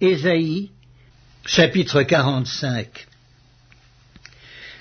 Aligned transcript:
Ésaïe, 0.00 0.70
chapitre 1.44 2.04
45 2.04 2.86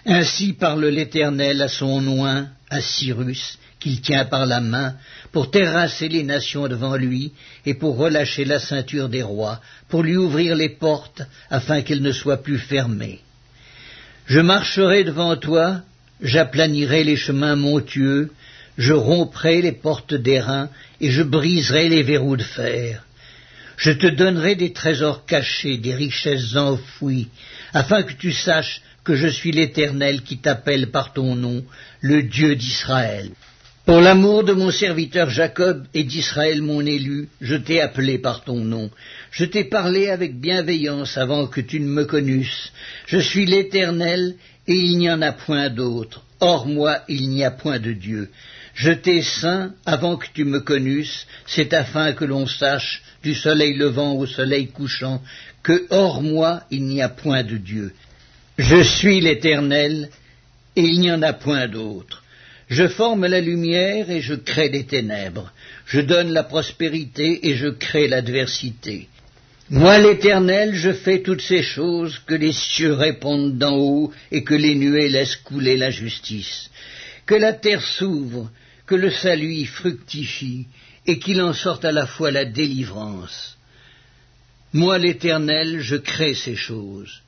Ainsi 0.06 0.54
parle 0.54 0.86
l'Éternel 0.86 1.60
à 1.64 1.68
son 1.68 2.08
oint, 2.20 2.50
à 2.70 2.82
Cyrus, 2.82 3.58
qu'il 3.80 4.00
tient 4.02 4.26
par 4.26 4.46
la 4.46 4.62
main, 4.62 4.94
pour 5.32 5.50
terrasser 5.50 6.08
les 6.08 6.22
nations 6.22 6.68
devant 6.68 6.96
lui, 6.96 7.34
et 7.66 7.74
pour 7.74 7.98
relâcher 7.98 8.46
la 8.46 8.60
ceinture 8.60 9.10
des 9.10 9.24
rois, 9.24 9.60
pour 9.90 10.04
lui 10.04 10.18
ouvrir 10.18 10.56
les 10.56 10.70
portes, 10.70 11.24
afin 11.50 11.82
qu'elles 11.82 12.04
ne 12.04 12.12
soient 12.12 12.44
plus 12.44 12.60
fermées. 12.60 13.22
Je 14.28 14.40
marcherai 14.40 15.04
devant 15.04 15.36
toi, 15.36 15.82
j'aplanirai 16.22 17.04
les 17.04 17.18
chemins 17.18 17.56
montueux, 17.56 18.30
je 18.78 18.94
romprai 18.94 19.64
les 19.64 19.72
portes 19.72 20.14
d'airain, 20.14 20.70
et 21.02 21.10
je 21.10 21.24
briserai 21.24 21.90
les 21.90 22.04
verrous 22.04 22.38
de 22.38 22.44
fer. 22.44 23.07
Je 23.78 23.92
te 23.92 24.08
donnerai 24.08 24.56
des 24.56 24.74
trésors 24.74 25.26
cachés, 25.26 25.78
des 25.78 25.94
richesses 25.94 26.56
enfouies, 26.56 27.30
afin 27.74 28.04
que 28.04 28.14
tu 28.14 28.32
saches 28.32 28.82
que 29.04 29.16
je 29.16 29.28
suis 29.28 29.52
l'Éternel 29.52 30.24
qui 30.24 30.40
t'appelle 30.40 30.88
par 30.88 31.14
ton 31.14 31.36
nom, 31.36 31.64
le 32.02 32.24
Dieu 32.24 32.56
d'Israël. 32.56 33.30
Pour 33.86 34.02
l'amour 34.02 34.44
de 34.44 34.52
mon 34.52 34.70
serviteur 34.72 35.30
Jacob 35.30 35.86
et 35.94 36.04
d'Israël 36.04 36.62
mon 36.62 36.82
élu, 36.82 37.30
je 37.40 37.56
t'ai 37.56 37.80
appelé 37.80 38.18
par 38.18 38.44
ton 38.44 38.58
nom. 38.58 38.90
Je 39.32 39.46
t'ai 39.46 39.64
parlé 39.64 40.10
avec 40.10 40.42
bienveillance 40.42 41.18
avant 41.18 41.48
que 41.48 41.62
tu 41.62 41.80
ne 41.80 41.88
me 41.88 42.04
connusses. 42.04 42.74
Je 43.06 43.20
suis 43.20 43.46
l'Éternel, 43.46 44.36
et 44.68 44.76
il 44.76 44.98
n'y 44.98 45.10
en 45.10 45.22
a 45.22 45.32
point 45.32 45.70
d'autre. 45.70 46.26
Hors 46.42 46.68
moi, 46.68 47.00
il 47.08 47.30
n'y 47.30 47.46
a 47.46 47.52
point 47.52 47.80
de 47.80 47.94
Dieu. 47.94 48.30
Je 48.78 48.92
t'ai 48.92 49.24
saint 49.24 49.74
avant 49.88 50.18
que 50.18 50.28
tu 50.32 50.46
me 50.46 50.60
connusses, 50.60 51.26
c'est 51.48 51.74
afin 51.74 52.14
que 52.14 52.26
l'on 52.26 52.46
sache, 52.46 53.02
du 53.24 53.34
soleil 53.34 53.74
levant 53.74 54.14
au 54.14 54.28
soleil 54.28 54.68
couchant, 54.68 55.20
que 55.64 55.88
hors 55.90 56.22
moi 56.22 56.62
il 56.70 56.84
n'y 56.84 57.02
a 57.02 57.10
point 57.10 57.42
de 57.42 57.58
Dieu. 57.58 57.92
Je 58.60 58.84
suis 58.84 59.20
l'Éternel, 59.20 60.10
et 60.76 60.84
il 60.84 61.00
n'y 61.00 61.12
en 61.12 61.24
a 61.24 61.34
point 61.34 61.68
d'autre. 61.68 62.24
Je 62.70 62.88
forme 62.88 63.26
la 63.26 63.42
lumière 63.42 64.12
et 64.12 64.22
je 64.22 64.36
crée 64.36 64.70
des 64.70 64.86
ténèbres. 64.86 65.52
Je 65.88 66.00
donne 66.00 66.32
la 66.32 66.44
prospérité 66.44 67.50
et 67.50 67.56
je 67.56 67.70
crée 67.70 68.08
l'adversité. 68.08 69.08
Moi 69.72 69.98
l'Éternel, 69.98 70.76
je 70.76 70.94
fais 70.94 71.24
toutes 71.24 71.42
ces 71.42 71.64
choses, 71.64 72.22
que 72.28 72.36
les 72.36 72.54
cieux 72.54 72.94
répondent 72.94 73.58
d'en 73.58 73.76
haut 73.76 74.14
et 74.32 74.44
que 74.44 74.54
les 74.54 74.76
nuées 74.76 75.10
laissent 75.10 75.36
couler 75.38 75.78
la 75.78 75.90
justice. 75.90 76.70
Que 77.26 77.36
la 77.36 77.54
terre 77.54 77.82
s'ouvre, 77.82 78.52
que 78.88 78.96
le 78.96 79.12
salut 79.12 79.66
fructifie, 79.66 80.66
et 81.06 81.20
qu'il 81.20 81.42
en 81.42 81.54
sorte 81.54 81.86
à 81.86 81.92
la 81.92 82.08
fois 82.08 82.32
la 82.32 82.46
délivrance. 82.46 83.58
Moi 84.74 84.98
l'Éternel, 84.98 85.80
je 85.80 85.96
crée 85.96 86.36
ces 86.36 86.56
choses. 86.56 87.22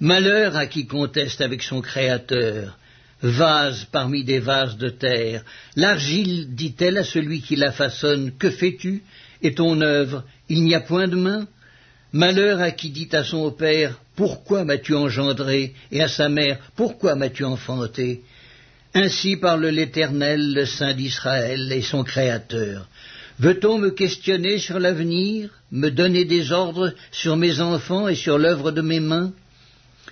Malheur 0.00 0.56
à 0.56 0.66
qui 0.66 0.86
conteste 0.86 1.40
avec 1.40 1.62
son 1.62 1.80
Créateur, 1.80 2.78
vase 3.22 3.86
parmi 3.90 4.24
des 4.24 4.40
vases 4.40 4.76
de 4.76 4.88
terre. 4.88 5.42
L'argile 5.74 6.54
dit-elle 6.54 6.98
à 6.98 7.04
celui 7.04 7.40
qui 7.40 7.56
la 7.56 7.72
façonne, 7.72 8.32
Que 8.36 8.50
fais-tu? 8.50 9.02
Et 9.42 9.54
ton 9.54 9.80
œuvre, 9.80 10.24
il 10.48 10.64
n'y 10.64 10.74
a 10.74 10.80
point 10.80 11.08
de 11.08 11.16
main? 11.16 11.46
Malheur 12.12 12.60
à 12.60 12.70
qui 12.70 12.90
dit 12.90 13.08
à 13.12 13.24
son 13.24 13.50
père, 13.50 13.98
Pourquoi 14.16 14.64
m'as-tu 14.64 14.94
engendré? 14.94 15.74
Et 15.92 16.02
à 16.02 16.08
sa 16.08 16.28
mère, 16.28 16.58
Pourquoi 16.74 17.14
m'as-tu 17.14 17.44
enfanté? 17.44 18.22
Ainsi 18.96 19.36
parle 19.36 19.66
l'Éternel, 19.66 20.54
le 20.54 20.64
Saint 20.64 20.94
d'Israël 20.94 21.70
et 21.70 21.82
son 21.82 22.02
Créateur. 22.02 22.88
Veut-on 23.38 23.76
me 23.78 23.90
questionner 23.90 24.58
sur 24.58 24.78
l'avenir, 24.78 25.50
me 25.70 25.90
donner 25.90 26.24
des 26.24 26.50
ordres 26.50 26.94
sur 27.12 27.36
mes 27.36 27.60
enfants 27.60 28.08
et 28.08 28.14
sur 28.14 28.38
l'œuvre 28.38 28.70
de 28.70 28.80
mes 28.80 29.00
mains? 29.00 29.32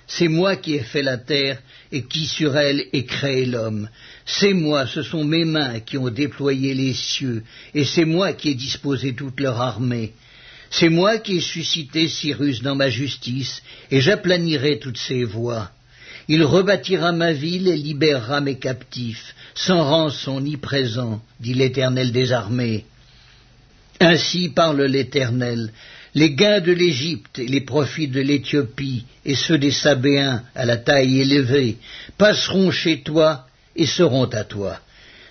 C'est 0.05 0.27
moi 0.27 0.55
qui 0.55 0.75
ai 0.75 0.83
fait 0.83 1.01
la 1.01 1.17
terre 1.17 1.59
et 1.91 2.03
qui 2.03 2.27
sur 2.27 2.55
elle 2.55 2.85
ai 2.93 3.05
créé 3.05 3.47
l'homme. 3.47 3.89
C'est 4.23 4.53
moi, 4.53 4.85
ce 4.85 5.01
sont 5.01 5.23
mes 5.23 5.45
mains 5.45 5.79
qui 5.79 5.97
ont 5.97 6.09
déployé 6.09 6.75
les 6.75 6.93
cieux, 6.93 7.41
et 7.73 7.85
c'est 7.85 8.05
moi 8.05 8.33
qui 8.33 8.49
ai 8.49 8.53
disposé 8.53 9.15
toute 9.15 9.39
leur 9.39 9.59
armée. 9.59 10.13
C'est 10.69 10.89
moi 10.89 11.17
qui 11.17 11.37
ai 11.37 11.41
suscité 11.41 12.07
Cyrus 12.07 12.61
dans 12.61 12.75
ma 12.75 12.91
justice, 12.91 13.63
et 13.89 13.99
j'aplanirai 13.99 14.77
toutes 14.77 14.99
ses 14.99 15.23
voies. 15.23 15.71
Il 16.27 16.43
rebâtira 16.43 17.11
ma 17.11 17.33
ville 17.33 17.67
et 17.67 17.77
libérera 17.77 18.41
mes 18.41 18.57
captifs, 18.57 19.35
sans 19.53 19.83
rançon 19.83 20.41
ni 20.41 20.57
présent, 20.57 21.21
dit 21.39 21.53
l'Éternel 21.53 22.11
des 22.11 22.31
armées. 22.31 22.85
Ainsi 23.99 24.49
parle 24.49 24.83
l'Éternel. 24.83 25.71
Les 26.15 26.31
gains 26.31 26.61
de 26.61 26.71
l'Égypte 26.71 27.39
et 27.39 27.47
les 27.47 27.61
profits 27.61 28.07
de 28.07 28.21
l'Éthiopie 28.21 29.05
et 29.25 29.35
ceux 29.35 29.57
des 29.57 29.71
Sabéens 29.71 30.43
à 30.55 30.65
la 30.65 30.77
taille 30.77 31.19
élevée 31.19 31.77
passeront 32.17 32.71
chez 32.71 33.01
toi 33.01 33.45
et 33.75 33.85
seront 33.85 34.25
à 34.25 34.43
toi. 34.43 34.79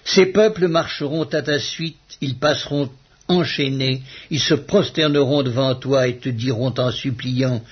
Ces 0.05 0.27
peuples 0.27 0.69
marcheront 0.69 1.25
à 1.25 1.41
ta 1.41 1.59
suite, 1.59 1.97
ils 2.21 2.37
passeront 2.39 2.91
enchaînés, 3.29 4.03
ils 4.31 4.41
se 4.41 4.55
prosterneront 4.55 5.43
devant 5.43 5.75
toi 5.75 6.07
et 6.07 6.19
te 6.19 6.29
diront 6.29 6.75
en 6.77 6.91
suppliant 6.91 7.63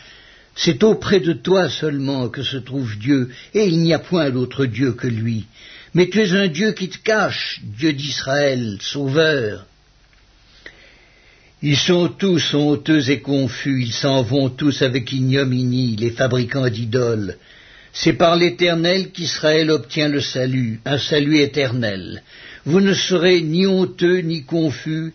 c'est 0.55 0.83
auprès 0.85 1.21
de 1.21 1.33
toi 1.33 1.69
seulement 1.69 2.29
que 2.29 2.43
se 2.43 2.59
trouve 2.59 2.99
Dieu, 2.99 3.31
et 3.55 3.67
il 3.67 3.79
n'y 3.79 3.95
a 3.95 3.99
point 3.99 4.31
d'autre 4.31 4.67
Dieu 4.67 4.93
que 4.93 5.07
lui. 5.07 5.47
Mais 5.95 6.09
tu 6.09 6.21
es 6.21 6.33
un 6.33 6.49
Dieu 6.49 6.73
qui 6.73 6.89
te 6.89 6.99
cache, 6.99 7.61
Dieu 7.63 7.93
d'Israël, 7.93 8.79
Sauveur. 8.81 9.67
Ils 11.63 11.77
sont 11.77 12.09
tous 12.09 12.55
honteux 12.55 13.09
et 13.09 13.21
confus, 13.21 13.83
ils 13.83 13.93
s'en 13.93 14.23
vont 14.23 14.49
tous 14.49 14.83
avec 14.83 15.13
ignominie, 15.13 15.97
les 15.97 16.11
fabricants 16.11 16.69
d'idoles. 16.69 17.37
C'est 17.93 18.15
par 18.15 18.37
l'Éternel 18.37 19.13
qu'Israël 19.13 19.71
obtient 19.71 20.09
le 20.09 20.21
salut, 20.21 20.81
un 20.85 20.99
salut 20.99 21.39
éternel. 21.39 22.23
Vous 22.65 22.81
ne 22.81 22.95
serez 22.95 23.43
ni 23.43 23.67
honteux 23.67 24.19
ni 24.19 24.45
confus, 24.45 25.13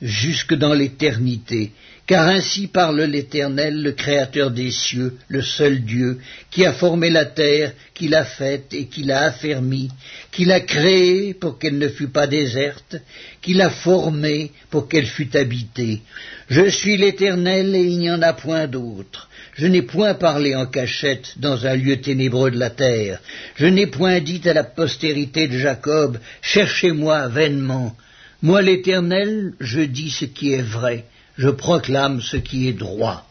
jusque 0.00 0.54
dans 0.54 0.74
l'éternité. 0.74 1.72
Car 2.10 2.26
ainsi 2.26 2.66
parle 2.66 3.02
l'Éternel, 3.02 3.84
le 3.84 3.92
Créateur 3.92 4.50
des 4.50 4.72
cieux, 4.72 5.16
le 5.28 5.42
seul 5.42 5.84
Dieu, 5.84 6.18
qui 6.50 6.66
a 6.66 6.72
formé 6.72 7.08
la 7.08 7.24
terre, 7.24 7.72
qui 7.94 8.08
l'a 8.08 8.24
faite 8.24 8.74
et 8.74 8.86
qui 8.86 9.04
l'a 9.04 9.26
affermie, 9.26 9.92
qui 10.32 10.44
l'a 10.44 10.58
créée 10.58 11.34
pour 11.34 11.56
qu'elle 11.56 11.78
ne 11.78 11.86
fût 11.86 12.08
pas 12.08 12.26
déserte, 12.26 12.96
qui 13.40 13.54
l'a 13.54 13.70
formée 13.70 14.50
pour 14.70 14.88
qu'elle 14.88 15.06
fût 15.06 15.36
habitée. 15.36 16.00
Je 16.48 16.68
suis 16.68 16.96
l'Éternel 16.96 17.76
et 17.76 17.84
il 17.84 17.98
n'y 17.98 18.10
en 18.10 18.22
a 18.22 18.32
point 18.32 18.66
d'autre. 18.66 19.28
Je 19.54 19.68
n'ai 19.68 19.82
point 19.82 20.14
parlé 20.14 20.56
en 20.56 20.66
cachette 20.66 21.34
dans 21.36 21.64
un 21.64 21.76
lieu 21.76 22.00
ténébreux 22.00 22.50
de 22.50 22.58
la 22.58 22.70
terre. 22.70 23.20
Je 23.54 23.66
n'ai 23.66 23.86
point 23.86 24.18
dit 24.18 24.42
à 24.46 24.52
la 24.52 24.64
postérité 24.64 25.46
de 25.46 25.56
Jacob, 25.56 26.18
cherchez-moi 26.42 27.28
vainement. 27.28 27.96
Moi 28.42 28.62
l'Éternel, 28.62 29.52
je 29.60 29.82
dis 29.82 30.10
ce 30.10 30.24
qui 30.24 30.54
est 30.54 30.62
vrai, 30.62 31.04
je 31.40 31.48
proclame 31.48 32.20
ce 32.20 32.36
qui 32.36 32.68
est 32.68 32.74
droit. 32.74 33.26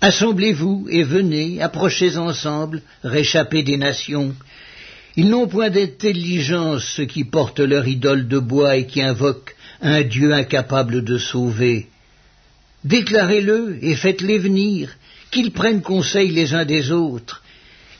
Assemblez-vous 0.00 0.86
et 0.88 1.02
venez, 1.02 1.60
approchez 1.60 2.16
ensemble, 2.16 2.80
réchappez 3.04 3.62
des 3.62 3.76
nations. 3.76 4.34
Ils 5.16 5.28
n'ont 5.28 5.46
point 5.46 5.68
d'intelligence 5.68 6.82
ceux 6.96 7.04
qui 7.04 7.24
portent 7.24 7.60
leur 7.60 7.86
idole 7.86 8.26
de 8.26 8.38
bois 8.38 8.76
et 8.76 8.86
qui 8.86 9.02
invoquent 9.02 9.54
un 9.82 10.00
Dieu 10.00 10.32
incapable 10.32 11.04
de 11.04 11.18
sauver. 11.18 11.88
Déclarez-le 12.84 13.78
et 13.82 13.96
faites-les 13.96 14.38
venir, 14.38 14.88
qu'ils 15.30 15.52
prennent 15.52 15.82
conseil 15.82 16.30
les 16.30 16.54
uns 16.54 16.64
des 16.64 16.90
autres. 16.90 17.42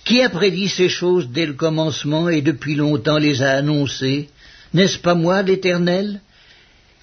Qui 0.06 0.22
a 0.22 0.30
prédit 0.30 0.70
ces 0.70 0.88
choses 0.88 1.28
dès 1.28 1.44
le 1.44 1.52
commencement 1.52 2.30
et 2.30 2.40
depuis 2.40 2.74
longtemps 2.74 3.18
les 3.18 3.42
a 3.42 3.50
annoncées? 3.50 4.30
N'est-ce 4.72 4.98
pas 4.98 5.14
moi 5.14 5.42
l'Éternel? 5.42 6.22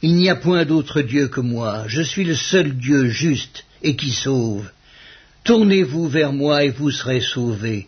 Il 0.03 0.16
n'y 0.16 0.30
a 0.30 0.35
point 0.35 0.63
d'autre 0.63 1.02
Dieu 1.02 1.28
que 1.28 1.41
moi, 1.41 1.85
je 1.88 2.03
suis 2.03 2.24
le 2.24 2.35
seul 2.35 2.78
Dieu 2.78 3.09
juste 3.09 3.66
et 3.81 3.96
qui 3.96 4.11
sauve. 4.11 4.70
Tournez-vous 5.44 6.08
vers 6.08 6.34
moi 6.34 6.64
et 6.64 6.70
vous 6.70 6.91
serez 6.91 7.22
sauvés, 7.22 7.88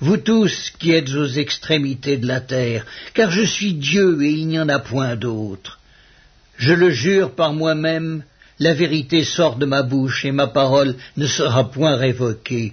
vous 0.00 0.16
tous 0.16 0.72
qui 0.78 0.92
êtes 0.92 1.10
aux 1.10 1.26
extrémités 1.26 2.16
de 2.16 2.26
la 2.26 2.40
terre, 2.40 2.86
car 3.12 3.30
je 3.30 3.42
suis 3.42 3.74
Dieu 3.74 4.22
et 4.22 4.30
il 4.30 4.46
n'y 4.46 4.58
en 4.58 4.70
a 4.70 4.78
point 4.78 5.16
d'autre. 5.16 5.80
Je 6.56 6.72
le 6.72 6.90
jure 6.90 7.34
par 7.34 7.52
moi-même, 7.52 8.22
la 8.58 8.72
vérité 8.72 9.24
sort 9.24 9.56
de 9.56 9.66
ma 9.66 9.82
bouche 9.82 10.24
et 10.24 10.32
ma 10.32 10.46
parole 10.46 10.94
ne 11.18 11.26
sera 11.26 11.70
point 11.70 11.96
révoquée. 11.96 12.72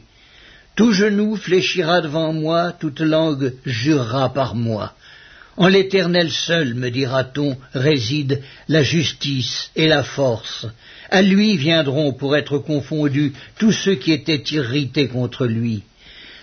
Tout 0.76 0.94
genou 0.94 1.36
fléchira 1.36 2.02
devant 2.02 2.32
moi, 2.32 2.72
toute 2.72 3.02
langue 3.02 3.54
jurera 3.66 4.34
par 4.34 4.56
moi. 4.56 4.94
En 5.58 5.68
l'Éternel 5.68 6.32
seul, 6.32 6.76
me 6.76 6.92
dira-t-on, 6.92 7.58
réside 7.74 8.44
la 8.68 8.84
justice 8.84 9.72
et 9.76 9.88
la 9.88 10.04
force. 10.04 10.68
À 11.10 11.24
lui 11.24 11.58
viendront 11.58 12.14
pour 12.14 12.38
être 12.38 12.60
confondus 12.60 13.34
tous 13.58 13.72
ceux 13.72 13.96
qui 13.96 14.12
étaient 14.12 14.44
irrités 14.52 15.08
contre 15.08 15.48
lui. 15.48 15.82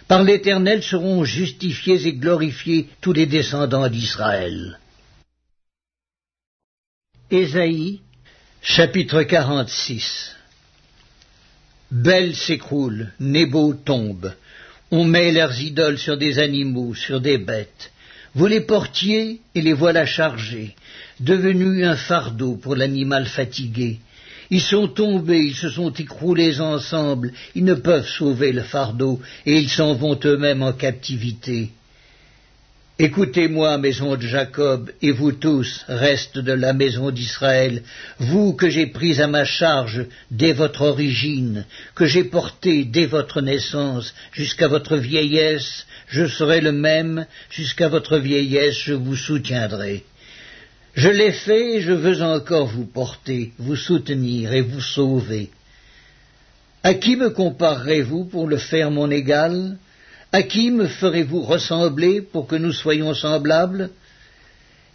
Par 0.09 0.25
l'Éternel 0.25 0.83
seront 0.83 1.25
justifiés 1.25 2.07
et 2.09 2.13
glorifiés 2.15 2.89
tous 3.01 3.13
les 3.13 3.27
descendants 3.27 3.89
d'Israël. 3.89 4.81
Ésaïe, 7.31 8.01
chapitre 8.63 9.23
46 9.23 10.35
Bel 11.93 12.35
s'écroule, 12.35 13.13
Nebo 13.21 13.75
tombe. 13.75 14.35
On 14.91 15.05
met 15.05 15.31
leurs 15.31 15.61
idoles 15.61 15.99
sur 15.99 16.17
des 16.17 16.41
animaux, 16.41 16.95
sur 16.95 17.21
des 17.21 17.39
bêtes. 17.39 17.93
Vous 18.35 18.47
les 18.47 18.61
portiez 18.61 19.41
et 19.55 19.63
les 19.63 19.73
voilà 19.73 20.07
chargés, 20.07 20.75
devenus 21.21 21.85
un 21.87 21.97
fardeau 21.97 22.57
pour 22.57 22.75
l'animal 22.75 23.27
fatigué. 23.27 24.01
Ils 24.51 24.61
sont 24.61 24.89
tombés, 24.89 25.39
ils 25.39 25.55
se 25.55 25.69
sont 25.69 25.93
écroulés 25.93 26.61
ensemble, 26.61 27.33
ils 27.55 27.65
ne 27.65 27.75
peuvent 27.75 28.09
sauver 28.09 28.53
le 28.53 28.63
fardeau, 28.63 29.21
et 29.47 29.59
ils 29.59 29.71
s'en 29.71 29.95
vont 29.95 30.19
eux-mêmes 30.25 30.63
en 30.63 30.73
captivité. 30.73 31.71
Écoutez-moi, 33.01 33.77
maison 33.79 34.15
de 34.15 34.23
Jacob, 34.23 34.89
et 35.03 35.11
vous 35.11 35.33
tous, 35.33 35.85
reste 35.89 36.39
de 36.39 36.53
la 36.53 36.73
maison 36.73 37.11
d'Israël, 37.11 37.83
vous 38.21 38.53
que 38.53 38.71
j'ai 38.71 38.87
pris 38.87 39.21
à 39.21 39.27
ma 39.27 39.45
charge 39.45 40.07
dès 40.31 40.53
votre 40.53 40.83
origine, 40.83 41.65
que 41.97 42.07
j'ai 42.07 42.23
porté 42.23 42.85
dès 42.85 43.07
votre 43.07 43.41
naissance 43.41 44.15
jusqu'à 44.33 44.69
votre 44.69 44.97
vieillesse, 44.97 45.87
je 46.07 46.29
serai 46.29 46.61
le 46.61 46.71
même, 46.71 47.27
jusqu'à 47.51 47.89
votre 47.89 48.17
vieillesse 48.19 48.79
je 48.79 48.95
vous 48.95 49.17
soutiendrai. 49.17 50.05
Je 50.95 51.09
l'ai 51.09 51.33
fait 51.33 51.79
et 51.79 51.81
je 51.81 51.93
veux 51.93 52.23
encore 52.23 52.69
vous 52.69 52.87
porter, 52.87 53.51
vous 53.59 53.75
soutenir 53.75 54.53
et 54.53 54.61
vous 54.61 54.81
sauver. 54.81 55.51
À 56.85 56.95
qui 56.95 57.17
me 57.17 57.31
comparerez-vous 57.31 58.27
pour 58.27 58.47
le 58.47 58.59
faire 58.59 58.93
mon 58.93 59.11
égal? 59.11 59.79
À 60.35 60.43
qui 60.43 60.73
me 60.73 60.89
ferez-vous 60.89 61.43
ressembler 61.43 62.21
pour 62.21 62.49
que 62.49 62.57
nous 62.57 62.73
soyons 62.73 63.15
semblables? 63.15 63.91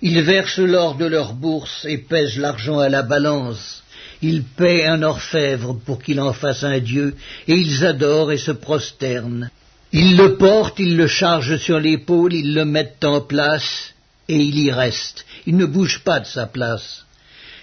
Ils 0.01 0.21
versent 0.21 0.57
l'or 0.73 0.95
de 0.95 1.05
leur 1.05 1.31
bourse 1.31 1.85
et 1.85 1.97
pèsent 1.97 2.37
l'argent 2.37 2.79
à 2.79 2.89
la 2.89 3.03
balance. 3.03 3.81
Ils 4.21 4.43
paient 4.43 4.85
un 4.85 5.01
orfèvre 5.01 5.79
pour 5.85 6.03
qu'il 6.03 6.19
en 6.19 6.33
fasse 6.33 6.65
un 6.65 6.79
dieu, 6.79 7.15
et 7.47 7.55
ils 7.55 7.85
adorent 7.85 8.33
et 8.33 8.37
se 8.37 8.51
prosternent. 8.51 9.49
Ils 9.93 10.17
le 10.17 10.35
portent, 10.35 10.79
ils 10.79 10.97
le 10.97 11.07
chargent 11.07 11.55
sur 11.55 11.79
l'épaule, 11.79 12.33
ils 12.33 12.53
le 12.53 12.65
mettent 12.65 13.05
en 13.05 13.21
place, 13.21 13.93
et 14.27 14.35
il 14.35 14.59
y 14.59 14.71
reste. 14.71 15.25
Il 15.45 15.55
ne 15.55 15.65
bouge 15.65 16.01
pas 16.03 16.19
de 16.19 16.25
sa 16.25 16.47
place. 16.47 17.05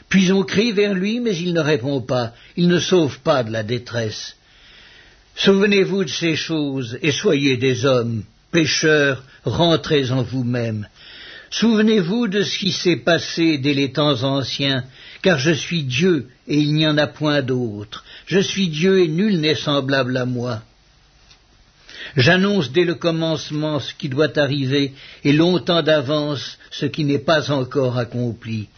Puis 0.09 0.33
on 0.33 0.45
crie 0.45 0.73
vers 0.73 0.95
lui, 0.95 1.21
mais 1.21 1.37
il 1.37 1.53
ne 1.53 1.61
répond 1.61 2.01
pas. 2.01 2.33
Il 2.57 2.69
ne 2.69 2.79
sauve 2.79 3.19
pas 3.21 3.43
de 3.43 3.53
la 3.53 3.65
détresse. 3.65 4.36
Souvenez-vous 5.37 6.05
de 6.05 6.11
ces 6.11 6.35
choses 6.35 6.99
et 7.03 7.13
soyez 7.13 7.57
des 7.59 7.85
hommes, 7.85 8.25
pécheurs, 8.51 9.23
rentrez 9.45 10.11
en 10.11 10.23
vous-même. 10.23 10.89
Souvenez-vous 11.51 12.27
de 12.27 12.43
ce 12.43 12.59
qui 12.59 12.73
s'est 12.73 12.97
passé 12.97 13.59
dès 13.59 13.75
les 13.75 13.93
temps 13.93 14.23
anciens, 14.23 14.85
car 15.23 15.39
je 15.39 15.53
suis 15.53 15.85
Dieu 15.85 16.29
et 16.49 16.59
il 16.59 16.73
n'y 16.75 16.87
en 16.87 16.99
a 16.99 17.07
point 17.07 17.43
d'autre. 17.43 18.05
Je 18.27 18.41
suis 18.41 18.69
Dieu 18.69 19.01
et 19.01 19.09
nul 19.09 19.41
n'est 19.41 19.55
semblable 19.55 20.17
à 20.17 20.25
moi. 20.25 20.63
J'annonce 22.17 22.73
dès 22.73 22.85
le 22.85 22.95
commencement 22.95 23.79
ce 23.79 23.93
qui 23.95 24.09
doit 24.09 24.39
arriver 24.39 24.95
et 25.23 25.33
longtemps 25.33 25.83
d'avance 25.83 26.59
ce 26.71 26.87
qui 26.87 27.05
n'est 27.05 27.19
pas 27.19 27.51
encore 27.51 27.99
accompli. 27.99 28.69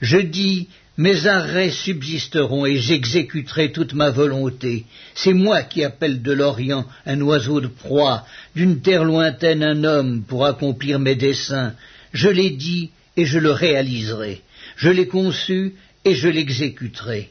Je 0.00 0.18
dis 0.18 0.68
mes 0.98 1.26
arrêts 1.26 1.70
subsisteront 1.70 2.66
et 2.66 2.78
j'exécuterai 2.78 3.72
toute 3.72 3.94
ma 3.94 4.10
volonté. 4.10 4.84
C'est 5.14 5.32
moi 5.32 5.62
qui 5.62 5.84
appelle 5.84 6.20
de 6.22 6.32
l'Orient 6.32 6.86
un 7.06 7.20
oiseau 7.22 7.60
de 7.60 7.68
proie, 7.68 8.26
d'une 8.54 8.82
terre 8.82 9.04
lointaine 9.04 9.62
un 9.62 9.84
homme 9.84 10.22
pour 10.22 10.44
accomplir 10.44 10.98
mes 10.98 11.14
desseins. 11.14 11.74
Je 12.12 12.28
l'ai 12.28 12.50
dit 12.50 12.90
et 13.16 13.24
je 13.24 13.38
le 13.38 13.52
réaliserai. 13.52 14.42
Je 14.76 14.90
l'ai 14.90 15.06
conçu 15.06 15.74
et 16.04 16.14
je 16.14 16.28
l'exécuterai. 16.28 17.30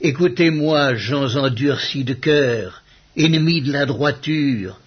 Écoutez-moi, 0.00 0.94
gens 0.96 1.36
endurcis 1.36 2.04
de 2.04 2.14
cœur, 2.14 2.82
ennemi 3.16 3.62
de 3.62 3.72
la 3.72 3.86
droiture. 3.86 4.78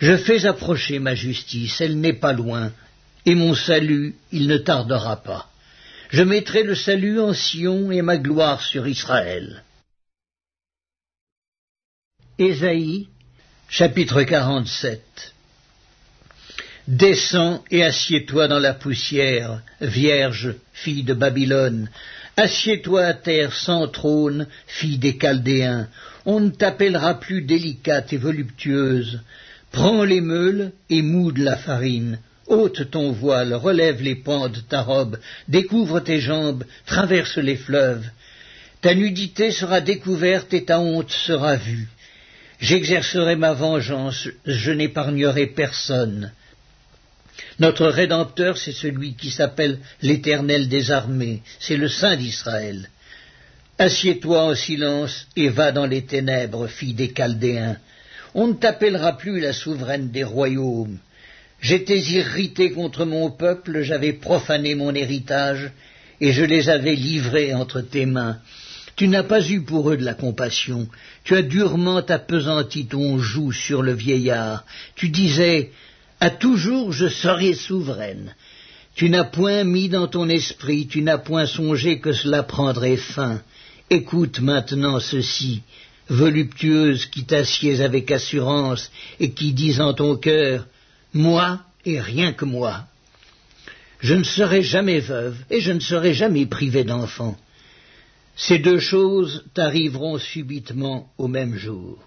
Je 0.00 0.16
fais 0.16 0.46
approcher 0.46 1.00
ma 1.00 1.16
justice, 1.16 1.80
elle 1.80 1.98
n'est 1.98 2.12
pas 2.12 2.32
loin, 2.32 2.70
et 3.26 3.34
mon 3.34 3.54
salut, 3.54 4.14
il 4.30 4.46
ne 4.46 4.58
tardera 4.58 5.16
pas. 5.16 5.50
Je 6.10 6.22
mettrai 6.22 6.62
le 6.62 6.74
salut 6.74 7.20
en 7.20 7.32
Sion 7.32 7.90
et 7.90 8.02
ma 8.02 8.16
gloire 8.16 8.62
sur 8.62 8.86
Israël. 8.86 9.62
Ésaïe, 12.38 13.08
chapitre 13.68 14.22
47 14.22 15.34
Descends 16.86 17.62
et 17.70 17.82
assieds-toi 17.82 18.48
dans 18.48 18.58
la 18.58 18.72
poussière, 18.72 19.60
vierge, 19.80 20.54
fille 20.72 21.02
de 21.02 21.12
Babylone. 21.12 21.90
Assieds-toi 22.36 23.04
à 23.04 23.14
terre 23.14 23.52
sans 23.52 23.88
trône, 23.88 24.46
fille 24.66 24.98
des 24.98 25.18
Chaldéens 25.18 25.88
on 26.28 26.40
ne 26.40 26.50
t'appellera 26.50 27.18
plus 27.18 27.40
délicate 27.40 28.12
et 28.12 28.18
voluptueuse. 28.18 29.20
Prends 29.72 30.04
les 30.04 30.20
meules 30.20 30.72
et 30.90 31.00
moude 31.00 31.38
la 31.38 31.56
farine. 31.56 32.18
Ôte 32.48 32.90
ton 32.90 33.12
voile, 33.12 33.54
relève 33.54 34.02
les 34.02 34.14
pans 34.14 34.48
de 34.48 34.60
ta 34.60 34.82
robe, 34.82 35.18
découvre 35.48 36.00
tes 36.00 36.20
jambes, 36.20 36.64
traverse 36.86 37.38
les 37.38 37.56
fleuves. 37.56 38.06
Ta 38.80 38.94
nudité 38.94 39.50
sera 39.50 39.80
découverte 39.80 40.52
et 40.54 40.64
ta 40.64 40.80
honte 40.80 41.10
sera 41.10 41.56
vue. 41.56 41.88
J'exercerai 42.60 43.36
ma 43.36 43.52
vengeance, 43.52 44.28
je 44.44 44.70
n'épargnerai 44.70 45.46
personne. 45.46 46.32
Notre 47.60 47.86
Rédempteur, 47.88 48.56
c'est 48.58 48.72
celui 48.72 49.14
qui 49.14 49.30
s'appelle 49.30 49.78
l'Éternel 50.02 50.68
des 50.68 50.90
armées, 50.90 51.42
c'est 51.60 51.76
le 51.76 51.88
Saint 51.88 52.16
d'Israël. 52.16 52.88
Assieds-toi 53.78 54.42
en 54.42 54.54
silence 54.54 55.26
et 55.36 55.48
va 55.48 55.70
dans 55.70 55.86
les 55.86 56.02
ténèbres, 56.04 56.66
fille 56.66 56.94
des 56.94 57.12
Chaldéens. 57.12 57.76
On 58.34 58.48
ne 58.48 58.54
t'appellera 58.54 59.16
plus 59.16 59.40
la 59.40 59.52
souveraine 59.52 60.10
des 60.10 60.24
royaumes. 60.24 60.98
J'étais 61.60 61.98
irrité 61.98 62.72
contre 62.72 63.04
mon 63.04 63.30
peuple, 63.30 63.82
j'avais 63.82 64.12
profané 64.12 64.74
mon 64.74 64.94
héritage, 64.94 65.70
et 66.20 66.32
je 66.32 66.44
les 66.44 66.68
avais 66.68 66.94
livrés 66.94 67.54
entre 67.54 67.80
tes 67.80 68.06
mains. 68.06 68.38
Tu 68.96 69.08
n'as 69.08 69.22
pas 69.22 69.48
eu 69.48 69.62
pour 69.62 69.90
eux 69.90 69.96
de 69.96 70.04
la 70.04 70.14
compassion, 70.14 70.88
tu 71.24 71.36
as 71.36 71.42
durement 71.42 71.98
appesanti 71.98 72.86
ton 72.86 73.18
joug 73.18 73.52
sur 73.52 73.82
le 73.82 73.92
vieillard. 73.92 74.64
Tu 74.96 75.08
disais, 75.08 75.70
à 76.20 76.30
toujours 76.30 76.92
je 76.92 77.08
serai 77.08 77.54
souveraine. 77.54 78.34
Tu 78.96 79.08
n'as 79.08 79.24
point 79.24 79.62
mis 79.62 79.88
dans 79.88 80.08
ton 80.08 80.28
esprit, 80.28 80.88
tu 80.88 81.02
n'as 81.02 81.18
point 81.18 81.46
songé 81.46 82.00
que 82.00 82.12
cela 82.12 82.42
prendrait 82.42 82.96
fin. 82.96 83.40
Écoute 83.90 84.40
maintenant 84.40 84.98
ceci, 84.98 85.62
voluptueuse 86.08 87.06
qui 87.06 87.24
t'assieds 87.24 87.80
avec 87.80 88.10
assurance 88.10 88.90
et 89.20 89.30
qui 89.30 89.52
dis 89.52 89.80
en 89.80 89.94
ton 89.94 90.16
cœur, 90.16 90.66
moi 91.18 91.60
et 91.84 92.00
rien 92.00 92.32
que 92.32 92.44
moi. 92.44 92.84
Je 94.00 94.14
ne 94.14 94.22
serai 94.22 94.62
jamais 94.62 95.00
veuve 95.00 95.36
et 95.50 95.60
je 95.60 95.72
ne 95.72 95.80
serai 95.80 96.14
jamais 96.14 96.46
privée 96.46 96.84
d'enfant. 96.84 97.36
Ces 98.36 98.58
deux 98.60 98.78
choses 98.78 99.44
t'arriveront 99.52 100.18
subitement 100.18 101.10
au 101.18 101.26
même 101.26 101.56
jour. 101.56 101.98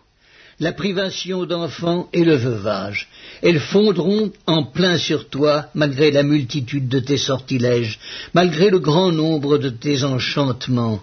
La 0.62 0.72
privation 0.72 1.46
d'enfants 1.46 2.08
et 2.14 2.24
le 2.24 2.36
veuvage. 2.36 3.10
Elles 3.42 3.60
fondront 3.60 4.32
en 4.46 4.64
plein 4.64 4.98
sur 4.98 5.28
toi, 5.28 5.70
malgré 5.74 6.12
la 6.12 6.24
multitude 6.24 6.88
de 6.88 7.00
tes 7.00 7.18
sortilèges, 7.18 8.00
malgré 8.34 8.70
le 8.70 8.80
grand 8.80 9.12
nombre 9.12 9.58
de 9.58 9.70
tes 9.70 10.04
enchantements. 10.04 11.02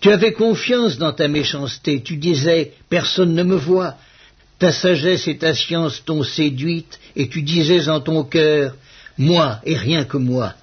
Tu 0.00 0.10
avais 0.10 0.32
confiance 0.32 0.98
dans 0.98 1.12
ta 1.12 1.28
méchanceté, 1.28 2.02
tu 2.02 2.16
disais 2.16 2.72
Personne 2.90 3.34
ne 3.34 3.42
me 3.42 3.56
voit. 3.56 3.94
Ta 4.58 4.72
sagesse 4.72 5.28
et 5.28 5.38
ta 5.38 5.54
science 5.54 6.02
t'ont 6.04 6.22
séduite, 6.22 6.98
et 7.14 7.28
tu 7.28 7.42
disais 7.42 7.88
en 7.88 8.00
ton 8.00 8.24
cœur 8.24 8.74
Moi 9.18 9.60
et 9.64 9.76
rien 9.76 10.04
que 10.04 10.16
moi. 10.16 10.54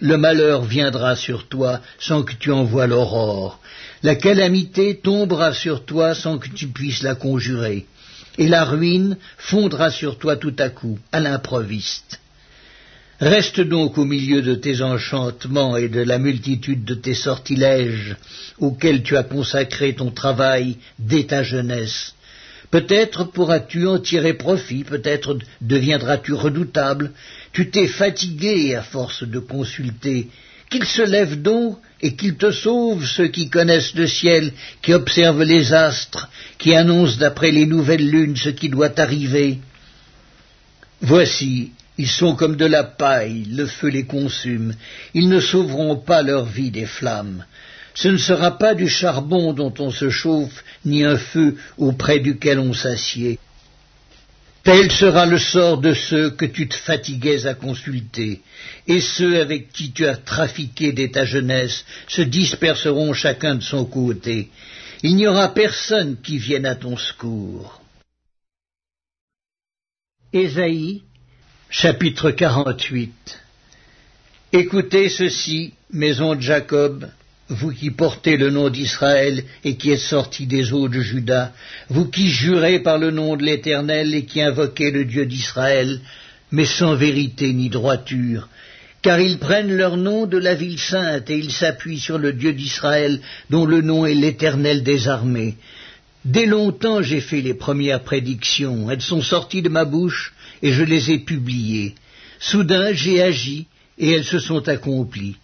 Le 0.00 0.16
malheur 0.16 0.64
viendra 0.64 1.16
sur 1.16 1.48
toi 1.48 1.80
sans 1.98 2.22
que 2.22 2.34
tu 2.34 2.50
en 2.50 2.64
vois 2.64 2.86
l'aurore. 2.86 3.60
La 4.02 4.14
calamité 4.14 4.96
tombera 5.02 5.52
sur 5.52 5.84
toi 5.84 6.14
sans 6.14 6.38
que 6.38 6.48
tu 6.48 6.68
puisses 6.68 7.02
la 7.02 7.14
conjurer. 7.14 7.86
Et 8.38 8.48
la 8.48 8.64
ruine 8.64 9.16
fondra 9.38 9.90
sur 9.90 10.18
toi 10.18 10.36
tout 10.36 10.54
à 10.58 10.68
coup, 10.68 10.98
à 11.12 11.20
l'improviste. 11.20 12.20
Reste 13.20 13.60
donc 13.60 13.96
au 13.96 14.04
milieu 14.04 14.42
de 14.42 14.54
tes 14.54 14.82
enchantements 14.82 15.78
et 15.78 15.88
de 15.88 16.00
la 16.00 16.18
multitude 16.18 16.84
de 16.84 16.94
tes 16.94 17.14
sortilèges 17.14 18.16
auxquels 18.58 19.02
tu 19.02 19.16
as 19.16 19.22
consacré 19.22 19.94
ton 19.94 20.10
travail 20.10 20.76
dès 20.98 21.24
ta 21.24 21.42
jeunesse. 21.42 22.14
Peut-être 22.76 23.24
pourras-tu 23.24 23.86
en 23.86 23.98
tirer 23.98 24.34
profit, 24.34 24.84
peut-être 24.84 25.38
deviendras-tu 25.62 26.34
redoutable. 26.34 27.12
Tu 27.54 27.70
t'es 27.70 27.86
fatigué 27.86 28.74
à 28.74 28.82
force 28.82 29.22
de 29.22 29.38
consulter. 29.38 30.28
Qu'il 30.68 30.84
se 30.84 31.00
lève 31.00 31.40
donc 31.40 31.78
et 32.02 32.16
qu'il 32.16 32.36
te 32.36 32.50
sauve 32.50 33.06
ceux 33.06 33.28
qui 33.28 33.48
connaissent 33.48 33.94
le 33.94 34.06
ciel, 34.06 34.52
qui 34.82 34.92
observent 34.92 35.42
les 35.42 35.72
astres, 35.72 36.28
qui 36.58 36.74
annoncent 36.74 37.16
d'après 37.16 37.50
les 37.50 37.64
nouvelles 37.64 38.10
lunes 38.10 38.36
ce 38.36 38.50
qui 38.50 38.68
doit 38.68 39.00
arriver. 39.00 39.58
Voici, 41.00 41.72
ils 41.96 42.10
sont 42.10 42.36
comme 42.36 42.56
de 42.56 42.66
la 42.66 42.84
paille, 42.84 43.46
le 43.52 43.64
feu 43.64 43.88
les 43.88 44.04
consume, 44.04 44.74
ils 45.14 45.30
ne 45.30 45.40
sauveront 45.40 45.96
pas 45.96 46.20
leur 46.20 46.44
vie 46.44 46.70
des 46.70 46.84
flammes. 46.84 47.42
Ce 47.96 48.08
ne 48.08 48.18
sera 48.18 48.58
pas 48.58 48.74
du 48.74 48.88
charbon 48.88 49.54
dont 49.54 49.72
on 49.78 49.90
se 49.90 50.10
chauffe, 50.10 50.62
ni 50.84 51.02
un 51.02 51.16
feu 51.16 51.56
auprès 51.78 52.20
duquel 52.20 52.58
on 52.58 52.74
s'assied. 52.74 53.38
Tel 54.62 54.90
sera 54.92 55.24
le 55.24 55.38
sort 55.38 55.78
de 55.78 55.94
ceux 55.94 56.30
que 56.30 56.44
tu 56.44 56.68
te 56.68 56.74
fatiguais 56.74 57.46
à 57.46 57.54
consulter, 57.54 58.42
et 58.86 59.00
ceux 59.00 59.40
avec 59.40 59.72
qui 59.72 59.92
tu 59.92 60.06
as 60.06 60.16
trafiqué 60.16 60.92
dès 60.92 61.08
ta 61.08 61.24
jeunesse 61.24 61.86
se 62.06 62.20
disperseront 62.20 63.14
chacun 63.14 63.54
de 63.54 63.62
son 63.62 63.86
côté. 63.86 64.50
Il 65.02 65.16
n'y 65.16 65.26
aura 65.26 65.54
personne 65.54 66.16
qui 66.20 66.36
vienne 66.36 66.66
à 66.66 66.74
ton 66.74 66.98
secours. 66.98 67.80
Ésaïe, 70.34 71.02
chapitre 71.70 72.30
48 72.30 73.40
Écoutez 74.52 75.08
ceci, 75.08 75.72
maison 75.90 76.34
de 76.34 76.40
Jacob, 76.40 77.08
vous 77.48 77.70
qui 77.70 77.90
portez 77.90 78.36
le 78.36 78.50
nom 78.50 78.70
d'Israël 78.70 79.44
et 79.64 79.76
qui 79.76 79.92
êtes 79.92 80.00
sortis 80.00 80.46
des 80.46 80.72
eaux 80.72 80.88
de 80.88 81.00
Juda, 81.00 81.52
vous 81.88 82.06
qui 82.06 82.28
jurez 82.28 82.80
par 82.80 82.98
le 82.98 83.10
nom 83.10 83.36
de 83.36 83.44
l'Éternel 83.44 84.14
et 84.14 84.24
qui 84.24 84.40
invoquez 84.42 84.90
le 84.90 85.04
Dieu 85.04 85.26
d'Israël, 85.26 86.00
mais 86.50 86.64
sans 86.64 86.96
vérité 86.96 87.52
ni 87.52 87.68
droiture, 87.68 88.48
car 89.00 89.20
ils 89.20 89.38
prennent 89.38 89.76
leur 89.76 89.96
nom 89.96 90.26
de 90.26 90.38
la 90.38 90.54
ville 90.54 90.78
sainte 90.78 91.30
et 91.30 91.38
ils 91.38 91.52
s'appuient 91.52 92.00
sur 92.00 92.18
le 92.18 92.32
Dieu 92.32 92.52
d'Israël, 92.52 93.20
dont 93.50 93.64
le 93.64 93.80
nom 93.80 94.06
est 94.06 94.14
l'Éternel 94.14 94.82
des 94.82 95.06
armées. 95.06 95.56
Dès 96.24 96.46
longtemps 96.46 97.02
j'ai 97.02 97.20
fait 97.20 97.42
les 97.42 97.54
premières 97.54 98.02
prédictions, 98.02 98.90
elles 98.90 99.02
sont 99.02 99.22
sorties 99.22 99.62
de 99.62 99.68
ma 99.68 99.84
bouche 99.84 100.34
et 100.62 100.72
je 100.72 100.82
les 100.82 101.12
ai 101.12 101.18
publiées. 101.20 101.94
Soudain 102.40 102.92
j'ai 102.92 103.22
agi 103.22 103.68
et 103.98 104.10
elles 104.10 104.24
se 104.24 104.40
sont 104.40 104.68
accomplies 104.68 105.36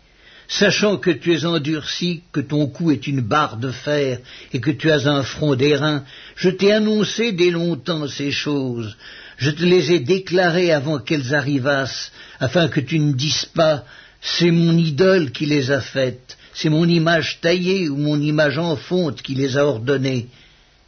sachant 0.52 0.98
que 0.98 1.10
tu 1.10 1.32
es 1.32 1.46
endurci, 1.46 2.22
que 2.30 2.40
ton 2.40 2.66
cou 2.66 2.90
est 2.90 3.06
une 3.06 3.22
barre 3.22 3.56
de 3.56 3.70
fer, 3.70 4.18
et 4.52 4.60
que 4.60 4.70
tu 4.70 4.90
as 4.90 5.06
un 5.06 5.22
front 5.22 5.54
d'airain, 5.54 6.04
je 6.36 6.50
t'ai 6.50 6.72
annoncé 6.72 7.32
dès 7.32 7.50
longtemps 7.50 8.06
ces 8.06 8.30
choses, 8.30 8.96
je 9.38 9.50
te 9.50 9.62
les 9.62 9.92
ai 9.92 10.00
déclarées 10.00 10.70
avant 10.70 10.98
qu'elles 10.98 11.34
arrivassent, 11.34 12.12
afin 12.38 12.68
que 12.68 12.80
tu 12.80 12.98
ne 12.98 13.12
dises 13.12 13.46
pas, 13.46 13.84
c'est 14.20 14.50
mon 14.50 14.76
idole 14.76 15.32
qui 15.32 15.46
les 15.46 15.70
a 15.70 15.80
faites, 15.80 16.36
c'est 16.52 16.68
mon 16.68 16.86
image 16.86 17.40
taillée 17.40 17.88
ou 17.88 17.96
mon 17.96 18.20
image 18.20 18.58
en 18.58 18.76
fonte 18.76 19.22
qui 19.22 19.34
les 19.34 19.56
a 19.56 19.64
ordonnées. 19.64 20.28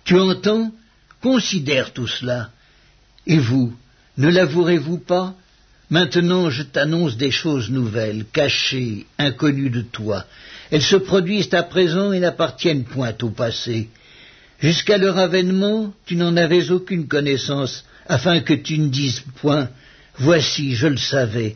Tu 0.05 0.19
entends? 0.19 0.73
Considère 1.23 1.95
tout 1.95 2.07
cela. 2.07 2.51
Et 3.27 3.39
vous, 3.39 3.73
ne 4.19 4.29
l'avouerez-vous 4.29 4.99
pas? 4.99 5.35
Maintenant 5.95 6.51
je 6.51 6.65
t'annonce 6.65 7.17
des 7.17 7.31
choses 7.31 7.71
nouvelles, 7.71 8.25
cachées, 8.33 9.07
inconnues 9.17 9.71
de 9.71 9.83
toi. 9.83 10.25
Elles 10.73 10.83
se 10.83 10.97
produisent 10.97 11.55
à 11.55 11.63
présent 11.63 12.11
et 12.11 12.19
n'appartiennent 12.19 12.83
point 12.83 13.15
au 13.23 13.31
passé. 13.31 13.91
Jusqu'à 14.59 14.99
leur 14.99 15.19
avènement, 15.19 15.95
tu 16.05 16.17
n'en 16.17 16.37
avais 16.37 16.73
aucune 16.73 17.07
connaissance, 17.07 17.85
afin 18.09 18.41
que 18.41 18.55
tu 18.55 18.77
ne 18.81 18.89
dises 18.89 19.23
point 19.41 19.69
Voici, 20.19 20.75
je 20.75 20.89
le 20.89 20.97
savais. 20.97 21.55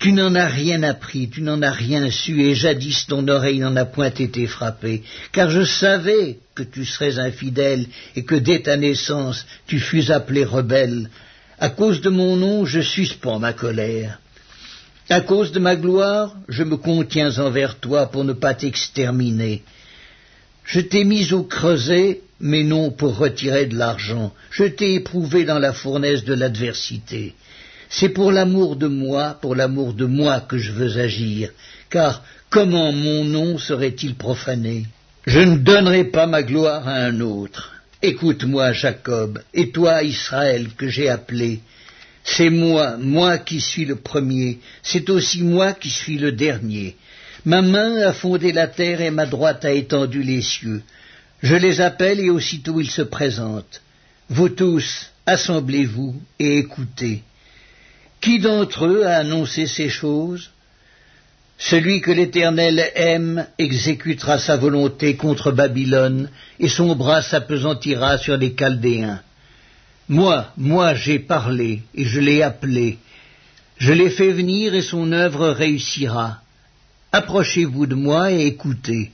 Tu 0.00 0.10
n'en 0.10 0.34
as 0.34 0.48
rien 0.48 0.82
appris, 0.82 1.30
tu 1.30 1.42
n'en 1.42 1.62
as 1.62 1.70
rien 1.70 2.10
su, 2.10 2.42
et 2.42 2.56
jadis 2.56 3.06
ton 3.06 3.28
oreille 3.28 3.60
n'en 3.60 3.76
a 3.76 3.84
point 3.84 4.10
été 4.10 4.48
frappée, 4.48 5.04
car 5.30 5.50
je 5.50 5.62
savais 5.62 6.38
que 6.56 6.64
tu 6.64 6.84
serais 6.84 7.20
infidèle, 7.20 7.86
et 8.16 8.24
que 8.24 8.34
dès 8.34 8.62
ta 8.62 8.76
naissance 8.76 9.46
tu 9.68 9.78
fus 9.78 10.10
appelé 10.10 10.44
rebelle, 10.44 11.08
à 11.60 11.70
cause 11.70 12.00
de 12.00 12.08
mon 12.08 12.36
nom, 12.36 12.64
je 12.64 12.80
suspends 12.80 13.38
ma 13.38 13.52
colère. 13.52 14.20
À 15.10 15.20
cause 15.20 15.52
de 15.52 15.58
ma 15.58 15.74
gloire, 15.74 16.36
je 16.48 16.62
me 16.62 16.76
contiens 16.76 17.38
envers 17.38 17.78
toi 17.78 18.06
pour 18.06 18.24
ne 18.24 18.32
pas 18.32 18.54
t'exterminer. 18.54 19.62
Je 20.64 20.80
t'ai 20.80 21.04
mis 21.04 21.32
au 21.32 21.44
creuset, 21.44 22.20
mais 22.40 22.62
non 22.62 22.90
pour 22.90 23.16
retirer 23.16 23.66
de 23.66 23.76
l'argent. 23.76 24.32
Je 24.50 24.64
t'ai 24.64 24.94
éprouvé 24.94 25.44
dans 25.44 25.58
la 25.58 25.72
fournaise 25.72 26.24
de 26.24 26.34
l'adversité. 26.34 27.34
C'est 27.88 28.10
pour 28.10 28.32
l'amour 28.32 28.76
de 28.76 28.86
moi, 28.86 29.38
pour 29.40 29.54
l'amour 29.54 29.94
de 29.94 30.04
moi 30.04 30.40
que 30.40 30.58
je 30.58 30.72
veux 30.72 30.98
agir, 30.98 31.50
car 31.88 32.22
comment 32.50 32.92
mon 32.92 33.24
nom 33.24 33.58
serait-il 33.58 34.14
profané? 34.14 34.86
Je 35.26 35.40
ne 35.40 35.56
donnerai 35.56 36.04
pas 36.04 36.26
ma 36.26 36.42
gloire 36.42 36.86
à 36.86 36.96
un 36.96 37.20
autre. 37.20 37.77
Écoute-moi, 38.00 38.72
Jacob, 38.72 39.42
et 39.52 39.70
toi, 39.70 40.04
Israël, 40.04 40.68
que 40.76 40.88
j'ai 40.88 41.08
appelé. 41.08 41.60
C'est 42.22 42.50
moi, 42.50 42.96
moi 42.96 43.38
qui 43.38 43.60
suis 43.60 43.86
le 43.86 43.96
premier, 43.96 44.60
c'est 44.84 45.10
aussi 45.10 45.42
moi 45.42 45.72
qui 45.72 45.90
suis 45.90 46.16
le 46.18 46.30
dernier. 46.30 46.96
Ma 47.44 47.60
main 47.60 47.96
a 48.02 48.12
fondé 48.12 48.52
la 48.52 48.68
terre 48.68 49.00
et 49.00 49.10
ma 49.10 49.26
droite 49.26 49.64
a 49.64 49.72
étendu 49.72 50.22
les 50.22 50.42
cieux. 50.42 50.82
Je 51.42 51.56
les 51.56 51.80
appelle 51.80 52.20
et 52.20 52.30
aussitôt 52.30 52.80
ils 52.80 52.90
se 52.90 53.02
présentent. 53.02 53.80
Vous 54.28 54.48
tous, 54.48 55.10
assemblez-vous 55.26 56.14
et 56.38 56.58
écoutez. 56.58 57.22
Qui 58.20 58.38
d'entre 58.38 58.86
eux 58.86 59.06
a 59.06 59.16
annoncé 59.16 59.66
ces 59.66 59.88
choses? 59.88 60.50
Celui 61.58 62.00
que 62.00 62.12
l'Éternel 62.12 62.90
aime 62.94 63.46
exécutera 63.58 64.38
sa 64.38 64.56
volonté 64.56 65.16
contre 65.16 65.50
Babylone, 65.50 66.30
et 66.60 66.68
son 66.68 66.94
bras 66.94 67.20
s'apesantira 67.20 68.16
sur 68.16 68.36
les 68.36 68.54
Chaldéens. 68.54 69.20
Moi, 70.08 70.46
moi 70.56 70.94
j'ai 70.94 71.18
parlé, 71.18 71.82
et 71.96 72.04
je 72.04 72.20
l'ai 72.20 72.42
appelé. 72.42 72.98
Je 73.76 73.92
l'ai 73.92 74.08
fait 74.08 74.30
venir, 74.30 74.74
et 74.74 74.82
son 74.82 75.10
œuvre 75.10 75.48
réussira. 75.48 76.40
Approchez-vous 77.10 77.86
de 77.86 77.96
moi 77.96 78.30
et 78.30 78.46
écoutez. 78.46 79.10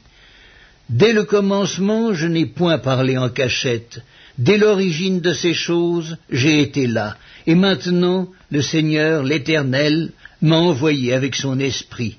Dès 0.90 1.14
le 1.14 1.24
commencement, 1.24 2.12
je 2.12 2.26
n'ai 2.26 2.44
point 2.44 2.76
parlé 2.76 3.16
en 3.16 3.30
cachette. 3.30 4.02
Dès 4.36 4.58
l'origine 4.58 5.20
de 5.20 5.32
ces 5.32 5.54
choses, 5.54 6.18
j'ai 6.30 6.60
été 6.60 6.86
là. 6.86 7.16
Et 7.46 7.54
maintenant, 7.54 8.28
le 8.50 8.60
Seigneur, 8.60 9.22
l'Éternel, 9.22 10.12
m'a 10.42 10.56
envoyé 10.56 11.14
avec 11.14 11.36
son 11.36 11.58
esprit. 11.58 12.18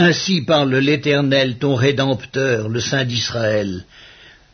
Ainsi 0.00 0.42
parle 0.42 0.76
l'Éternel, 0.76 1.56
ton 1.58 1.74
Rédempteur, 1.74 2.68
le 2.68 2.78
Saint 2.78 3.04
d'Israël. 3.04 3.84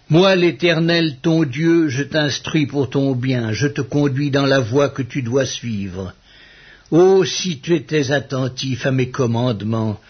Moi, 0.08 0.36
l'Éternel, 0.36 1.16
ton 1.20 1.44
Dieu, 1.44 1.88
je 1.90 2.02
t'instruis 2.02 2.66
pour 2.66 2.88
ton 2.88 3.12
bien, 3.14 3.52
je 3.52 3.66
te 3.66 3.82
conduis 3.82 4.30
dans 4.30 4.46
la 4.46 4.60
voie 4.60 4.88
que 4.88 5.02
tu 5.02 5.20
dois 5.20 5.44
suivre. 5.44 6.14
Oh, 6.90 7.26
si 7.26 7.60
tu 7.60 7.74
étais 7.74 8.10
attentif 8.10 8.86
à 8.86 8.90
mes 8.90 9.10
commandements, 9.10 10.00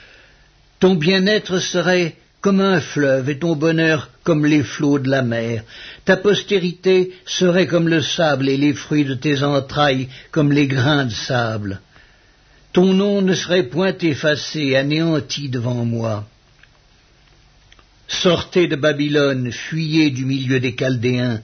ton 0.79 0.95
bien-être 0.95 1.59
serait 1.59 2.15
comme 2.41 2.61
un 2.61 2.81
fleuve 2.81 3.29
et 3.29 3.39
ton 3.41 3.57
bonheur 3.57 4.11
comme 4.23 4.47
les 4.47 4.63
flots 4.63 5.01
de 5.01 5.11
la 5.11 5.23
mer. 5.23 5.65
Ta 6.05 6.17
postérité 6.17 7.13
serait 7.27 7.67
comme 7.67 7.89
le 7.89 8.03
sable 8.03 8.49
et 8.49 8.57
les 8.57 8.73
fruits 8.73 9.05
de 9.05 9.15
tes 9.15 9.43
entrailles 9.43 10.09
comme 10.31 10.53
les 10.53 10.69
grains 10.69 11.07
de 11.07 11.13
sable 11.13 11.81
ton 12.75 12.93
nom 12.93 13.23
ne 13.23 13.35
serait 13.35 13.69
point 13.69 13.97
effacé, 13.97 14.75
anéanti 14.75 15.49
devant 15.49 15.85
moi. 15.85 16.27
Sortez 18.09 18.67
de 18.67 18.75
Babylone, 18.75 19.53
fuyez 19.53 20.11
du 20.11 20.25
milieu 20.25 20.59
des 20.59 20.75
Chaldéens, 20.75 21.41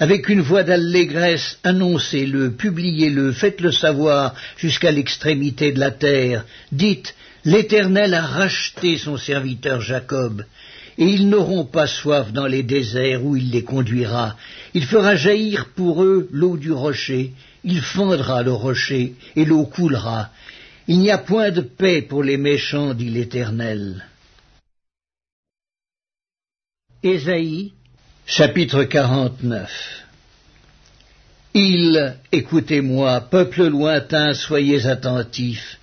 avec 0.00 0.28
une 0.28 0.40
voix 0.40 0.64
d'allégresse, 0.64 1.60
annoncez-le, 1.62 2.50
publiez-le, 2.50 3.30
faites-le 3.30 3.70
savoir 3.70 4.34
jusqu'à 4.56 4.90
l'extrémité 4.90 5.70
de 5.70 5.78
la 5.78 5.92
terre. 5.92 6.44
Dites, 6.72 7.14
l'Éternel 7.44 8.12
a 8.12 8.22
racheté 8.22 8.98
son 8.98 9.16
serviteur 9.16 9.80
Jacob, 9.80 10.44
et 10.98 11.04
ils 11.04 11.28
n'auront 11.28 11.64
pas 11.64 11.86
soif 11.86 12.32
dans 12.32 12.48
les 12.48 12.64
déserts 12.64 13.24
où 13.24 13.36
il 13.36 13.50
les 13.52 13.62
conduira. 13.62 14.36
Il 14.74 14.84
fera 14.84 15.14
jaillir 15.14 15.66
pour 15.76 16.02
eux 16.02 16.28
l'eau 16.32 16.56
du 16.56 16.72
rocher, 16.72 17.34
il 17.62 17.80
fendra 17.80 18.42
le 18.42 18.52
rocher, 18.52 19.14
et 19.36 19.44
l'eau 19.44 19.64
coulera, 19.64 20.30
il 20.88 20.98
n'y 20.98 21.10
a 21.10 21.18
point 21.18 21.50
de 21.50 21.60
paix 21.60 22.02
pour 22.02 22.22
les 22.22 22.36
méchants, 22.36 22.94
dit 22.94 23.10
l'Éternel. 23.10 24.04
Ésaïe, 27.02 27.72
chapitre 28.26 28.84
49 28.84 30.04
Il, 31.54 32.16
écoutez-moi, 32.30 33.20
peuple 33.30 33.66
lointain, 33.66 34.34
soyez 34.34 34.86
attentifs. 34.86 35.78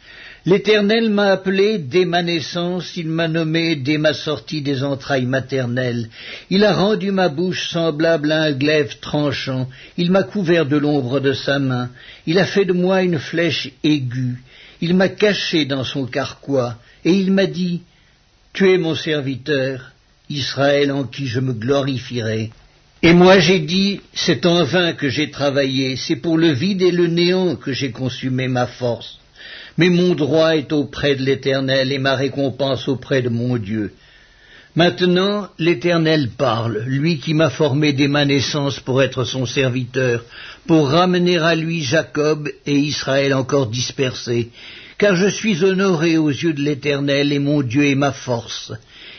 L'Éternel 0.46 1.10
m'a 1.10 1.32
appelé 1.32 1.77
dès 1.77 2.06
ma 2.06 2.24
naissance, 2.24 2.96
il 2.96 3.08
m'a 3.08 3.27
nommé 3.27 3.75
dès 3.75 3.98
ma 3.98 4.13
sortie 4.13 4.62
des 4.62 4.84
entrailles 4.84 5.25
maternelles. 5.25 6.10
Il 6.50 6.63
a 6.63 6.74
rendu 6.74 7.12
ma 7.12 7.27
bouche 7.27 7.70
semblable 7.70 8.32
à 8.32 8.44
un 8.44 8.51
glaive 8.53 9.00
tranchant, 9.00 9.70
il 9.98 10.12
m'a 10.12 10.24
couvert 10.24 10.65
de 10.65 10.77
l'ombre 10.77 11.20
de 11.20 11.34
sa 11.34 11.60
main, 11.60 11.89
il 12.25 12.39
a 12.39 12.46
fait 12.46 12.65
de 12.65 12.74
moi 12.74 13.03
une 13.03 13.20
flèche 13.20 13.70
aiguë, 13.84 14.38
il 14.81 14.95
m'a 14.95 15.09
caché 15.09 15.65
dans 15.65 15.83
son 15.83 16.05
carquois, 16.05 16.75
et 17.05 17.13
il 17.13 17.31
m'a 17.31 17.45
dit, 17.45 17.81
Tu 18.53 18.71
es 18.71 18.77
mon 18.77 18.95
serviteur, 18.95 19.91
Israël 20.29 20.91
en 20.91 21.03
qui 21.05 21.27
je 21.27 21.39
me 21.39 21.53
glorifierai. 21.53 22.51
Et 23.01 23.13
moi 23.13 23.39
j'ai 23.39 23.59
dit, 23.59 24.01
c'est 24.13 24.45
en 24.45 24.63
vain 24.63 24.93
que 24.93 25.09
j'ai 25.09 25.31
travaillé, 25.31 25.95
c'est 25.95 26.17
pour 26.17 26.38
le 26.38 26.51
vide 26.51 26.81
et 26.81 26.91
le 26.91 27.07
néant 27.07 27.55
que 27.55 27.71
j'ai 27.71 27.91
consumé 27.91 28.48
ma 28.48 28.67
force. 28.67 29.19
mais 29.77 29.89
mon 29.89 30.13
droit 30.13 30.57
est 30.57 30.74
auprès 30.74 31.15
de 31.15 31.24
l'Éternel 31.24 31.93
et 31.93 32.00
ma 32.00 32.15
récompense 32.15 32.89
auprès 32.89 33.21
de 33.21 33.29
mon 33.29 33.55
Dieu. 33.55 33.93
Maintenant 34.75 35.49
l'Éternel 35.57 36.29
parle, 36.38 36.83
lui 36.85 37.17
qui 37.17 37.33
m'a 37.33 37.49
formé 37.49 37.91
dès 37.91 38.07
ma 38.07 38.25
naissance 38.25 38.79
pour 38.79 39.01
être 39.01 39.23
son 39.23 39.47
serviteur, 39.47 40.23
pour 40.67 40.89
ramener 40.89 41.38
à 41.39 41.55
lui 41.55 41.81
Jacob 41.81 42.47
et 42.67 42.75
Israël 42.75 43.33
encore 43.33 43.67
dispersés, 43.67 44.49
car 44.99 45.15
je 45.15 45.27
suis 45.27 45.63
honoré 45.63 46.17
aux 46.17 46.29
yeux 46.29 46.53
de 46.53 46.61
l'Éternel 46.61 47.33
et 47.33 47.39
mon 47.39 47.63
Dieu 47.63 47.88
est 47.88 47.95
ma 47.95 48.11
force. 48.11 48.71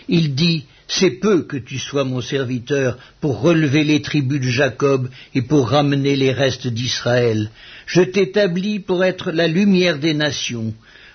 Il 0.09 0.35
dit, 0.37 0.67
c'est 0.87 1.19
peu 1.19 1.43
que 1.43 1.57
tu 1.57 1.79
sois 1.79 2.05
mon 2.05 2.21
serviteur 2.21 2.97
pour 3.21 3.41
relever 3.41 3.83
les 3.83 4.03
tribus 4.03 4.41
de 4.41 4.49
Jacob 4.49 5.09
et 5.35 5.43
pour 5.43 5.71
ramener 5.71 6.15
les 6.15 6.33
restes 6.33 6.69
d'Israël. 6.69 7.51
Je 7.87 8.03
t'établis 8.03 8.79
pour 8.79 9.05
être 9.05 9.33
la 9.33 9.49
lumière 9.49 9.99
des 9.99 10.15
nations, 10.15 10.75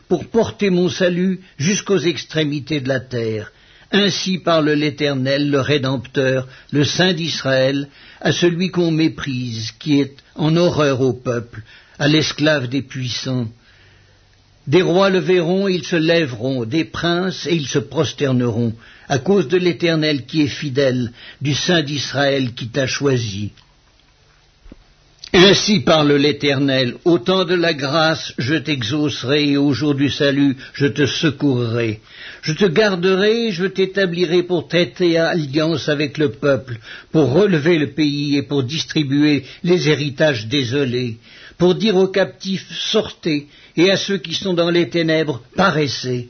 pour 0.10 0.25
porter 0.25 0.70
mon 0.70 0.89
salut 0.89 1.39
jusqu'aux 1.58 2.00
extrémités 2.00 2.82
de 2.82 2.89
la 2.89 3.00
terre. 3.00 3.51
Ainsi 3.92 4.39
parle 4.39 4.72
l'Éternel, 4.72 5.50
le 5.50 5.62
Rédempteur, 5.62 6.48
le 6.72 6.84
Saint 6.84 7.13
d'Israël, 7.13 7.88
à 8.22 8.32
celui 8.32 8.70
qu'on 8.70 8.92
méprise, 8.92 9.72
qui 9.80 10.00
est 10.01 10.15
en 10.36 10.56
horreur 10.56 11.01
au 11.01 11.13
peuple, 11.13 11.62
à 12.00 12.08
l'esclave 12.08 12.68
des 12.68 12.82
puissants. 12.82 13.48
Des 14.68 14.82
rois 14.82 15.12
le 15.12 15.20
verront, 15.20 15.68
ils 15.68 15.86
se 15.86 15.96
lèveront, 15.96 16.65
des 16.65 16.86
princes, 16.86 17.46
et 17.46 17.56
ils 17.56 17.68
se 17.68 17.80
prosterneront, 17.80 18.74
à 19.08 19.20
cause 19.20 19.48
de 19.48 19.58
l'Éternel 19.58 20.25
qui 20.25 20.42
est 20.42 20.48
fidèle, 20.48 21.12
du 21.42 21.54
Saint 21.54 21.84
d'Israël 21.84 22.54
qui 22.54 22.70
t'a 22.70 22.88
choisi. 22.88 23.51
Ainsi 25.38 25.82
parle 25.82 26.13
l'Éternel, 26.13 26.96
au 27.04 27.18
temps 27.20 27.44
de 27.44 27.56
la 27.56 27.74
grâce 27.74 28.32
je 28.38 28.56
t'exaucerai 28.56 29.50
et 29.50 29.58
au 29.58 29.74
jour 29.74 29.94
du 29.94 30.10
salut 30.10 30.56
je 30.74 30.86
te 30.86 31.06
secourrai. 31.06 32.00
Je 32.42 32.54
te 32.54 32.63
garderai 32.63 33.48
et 33.48 33.51
je 33.51 33.65
t'établirai 33.65 34.44
pour 34.44 34.70
traiter 34.70 35.18
alliance 35.18 35.89
avec 35.89 36.18
le 36.18 36.30
peuple, 36.32 36.77
pour 37.12 37.34
relever 37.34 37.77
le 37.77 37.92
pays 37.92 38.38
et 38.38 38.44
pour 38.44 38.63
distribuer 38.63 39.44
les 39.65 39.89
héritages 39.89 40.48
désolés, 40.48 41.18
pour 41.58 41.75
dire 41.75 41.98
aux 41.98 42.08
captifs 42.08 42.72
sortez 42.72 43.48
et 43.75 43.92
à 43.92 43.98
ceux 43.98 44.20
qui 44.20 44.34
sont 44.36 44.54
dans 44.54 44.70
les 44.70 44.88
ténèbres 44.88 45.42
paraissez. 45.58 46.30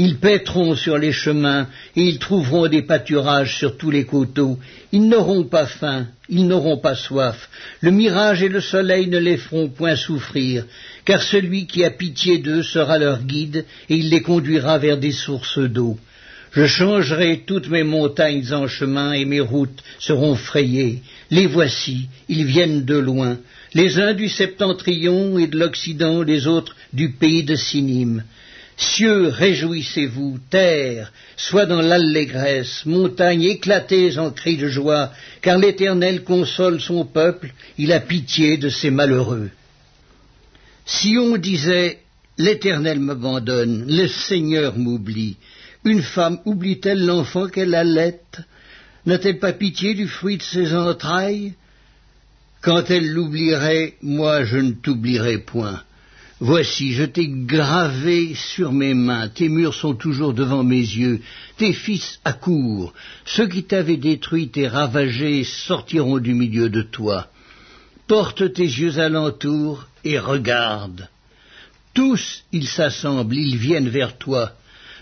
Ils 0.00 0.18
paîtront 0.18 0.76
sur 0.76 0.96
les 0.96 1.10
chemins, 1.10 1.66
et 1.96 2.04
ils 2.04 2.20
trouveront 2.20 2.68
des 2.68 2.82
pâturages 2.82 3.56
sur 3.58 3.76
tous 3.76 3.90
les 3.90 4.04
coteaux. 4.04 4.56
Ils 4.92 5.08
n'auront 5.08 5.42
pas 5.42 5.66
faim, 5.66 6.06
ils 6.28 6.46
n'auront 6.46 6.78
pas 6.78 6.94
soif. 6.94 7.48
Le 7.80 7.90
mirage 7.90 8.40
et 8.44 8.48
le 8.48 8.60
soleil 8.60 9.08
ne 9.08 9.18
les 9.18 9.36
feront 9.36 9.68
point 9.68 9.96
souffrir, 9.96 10.64
car 11.04 11.20
celui 11.20 11.66
qui 11.66 11.84
a 11.84 11.90
pitié 11.90 12.38
d'eux 12.38 12.62
sera 12.62 12.96
leur 12.96 13.24
guide, 13.24 13.64
et 13.88 13.96
il 13.96 14.10
les 14.10 14.22
conduira 14.22 14.78
vers 14.78 14.98
des 14.98 15.10
sources 15.10 15.58
d'eau. 15.58 15.98
Je 16.52 16.66
changerai 16.66 17.42
toutes 17.44 17.68
mes 17.68 17.82
montagnes 17.82 18.52
en 18.52 18.68
chemin, 18.68 19.14
et 19.14 19.24
mes 19.24 19.40
routes 19.40 19.82
seront 19.98 20.36
frayées. 20.36 21.02
Les 21.32 21.46
voici, 21.46 22.08
ils 22.28 22.44
viennent 22.44 22.84
de 22.84 22.96
loin, 22.96 23.36
les 23.74 23.98
uns 23.98 24.14
du 24.14 24.28
septentrion 24.28 25.40
et 25.40 25.48
de 25.48 25.58
l'Occident, 25.58 26.22
les 26.22 26.46
autres 26.46 26.76
du 26.92 27.10
pays 27.10 27.42
de 27.42 27.56
Sinim. 27.56 28.22
Cieux, 28.78 29.26
réjouissez-vous, 29.26 30.38
terre, 30.50 31.12
sois 31.36 31.66
dans 31.66 31.82
l'allégresse, 31.82 32.86
montagnes, 32.86 33.42
éclatez 33.42 34.18
en 34.18 34.30
cris 34.30 34.56
de 34.56 34.68
joie, 34.68 35.10
car 35.42 35.58
l'Éternel 35.58 36.22
console 36.22 36.80
son 36.80 37.04
peuple, 37.04 37.52
il 37.76 37.92
a 37.92 37.98
pitié 37.98 38.56
de 38.56 38.68
ses 38.68 38.90
malheureux. 38.90 39.50
Si 40.86 41.18
on 41.18 41.36
disait 41.36 41.98
L'Éternel 42.38 43.00
m'abandonne, 43.00 43.86
le 43.88 44.06
Seigneur 44.06 44.78
m'oublie, 44.78 45.36
une 45.84 46.02
femme 46.02 46.38
oublie-t-elle 46.44 47.04
l'enfant 47.04 47.48
qu'elle 47.48 47.74
allait? 47.74 48.20
N'a-t-elle 49.06 49.40
pas 49.40 49.52
pitié 49.52 49.94
du 49.94 50.06
fruit 50.06 50.36
de 50.36 50.42
ses 50.42 50.72
entrailles? 50.72 51.54
Quand 52.60 52.90
elle 52.90 53.08
l'oublierait, 53.08 53.94
moi 54.02 54.44
je 54.44 54.58
ne 54.58 54.70
t'oublierai 54.70 55.38
point. 55.38 55.82
Voici, 56.40 56.92
je 56.92 57.02
t'ai 57.02 57.26
gravé 57.26 58.34
sur 58.36 58.70
mes 58.70 58.94
mains, 58.94 59.28
tes 59.28 59.48
murs 59.48 59.74
sont 59.74 59.94
toujours 59.94 60.34
devant 60.34 60.62
mes 60.62 60.76
yeux, 60.76 61.20
tes 61.56 61.72
fils 61.72 62.20
accourent, 62.24 62.92
ceux 63.24 63.48
qui 63.48 63.64
t'avaient 63.64 63.96
détruit 63.96 64.50
et 64.54 64.68
ravagé 64.68 65.42
sortiront 65.42 66.18
du 66.18 66.34
milieu 66.34 66.70
de 66.70 66.82
toi. 66.82 67.26
Porte 68.06 68.52
tes 68.52 68.62
yeux 68.62 69.00
alentour 69.00 69.86
et 70.04 70.20
regarde. 70.20 71.08
Tous 71.92 72.44
ils 72.52 72.68
s'assemblent, 72.68 73.36
ils 73.36 73.56
viennent 73.56 73.88
vers 73.88 74.16
toi. 74.16 74.52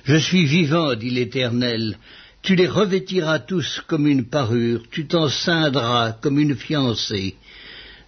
Je 0.05 0.17
suis 0.17 0.47
vivant, 0.47 0.95
dit 0.95 1.11
l'Éternel. 1.11 1.99
Tu 2.41 2.55
les 2.55 2.69
revêtiras 2.69 3.41
tous 3.41 3.83
comme 3.87 4.07
une 4.07 4.25
parure, 4.25 4.85
tu 4.91 5.07
t'en 5.07 5.29
ceindras 5.29 6.13
comme 6.13 6.39
une 6.39 6.57
fiancée. 6.57 7.35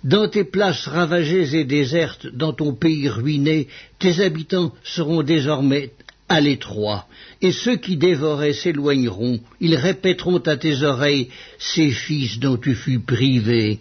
Dans 0.05 0.29
tes 0.29 0.45
places 0.45 0.87
ravagées 0.87 1.59
et 1.59 1.65
désertes, 1.65 2.29
dans 2.29 2.53
ton 2.53 2.73
pays 2.73 3.09
ruiné, 3.09 3.69
tes 3.99 4.21
habitants 4.21 4.73
seront 4.85 5.23
désormais 5.23 5.91
à 6.29 6.41
l'étroit, 6.41 7.07
et 7.41 7.53
ceux 7.53 7.77
qui 7.77 7.97
dévoraient 7.97 8.53
s'éloigneront, 8.53 9.41
ils 9.61 9.75
répéteront 9.75 10.39
à 10.39 10.57
tes 10.57 10.83
oreilles 10.83 11.31
ces 11.59 11.91
fils 11.91 12.39
dont 12.39 12.57
tu 12.57 12.75
fus 12.75 13.01
privé. 13.01 13.81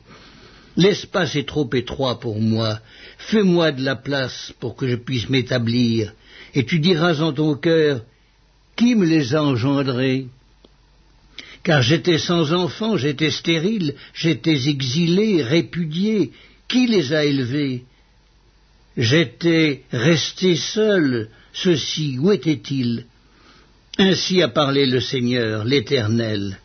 L'espace 0.76 1.36
est 1.36 1.48
trop 1.48 1.70
étroit 1.74 2.20
pour 2.20 2.40
moi, 2.40 2.80
fais-moi 3.18 3.72
de 3.72 3.84
la 3.84 3.96
place 3.96 4.54
pour 4.60 4.76
que 4.76 4.88
je 4.88 4.96
puisse 4.96 5.30
m'établir, 5.30 6.14
et 6.56 6.66
tu 6.66 6.80
diras 6.80 7.20
en 7.20 7.34
ton 7.34 7.56
cœur, 7.56 8.02
qui 8.76 8.96
me 8.96 9.06
les 9.06 9.36
a 9.36 9.44
engendrés? 9.44 10.28
Car 11.68 11.82
j'étais 11.82 12.18
sans 12.18 12.54
enfant, 12.54 12.96
j'étais 12.96 13.30
stérile, 13.30 13.96
j'étais 14.14 14.70
exilé, 14.70 15.44
répudié. 15.44 16.32
Qui 16.70 16.88
les 16.88 17.12
a 17.12 17.26
élevés? 17.26 17.84
J'étais 18.96 19.82
resté 19.92 20.56
seul. 20.56 21.28
Ceux-ci, 21.52 22.20
où 22.20 22.32
étaient-ils 22.32 23.06
Ainsi 23.98 24.42
a 24.42 24.48
parlé 24.48 24.86
le 24.86 25.02
Seigneur, 25.02 25.66
l'Éternel. 25.66 26.58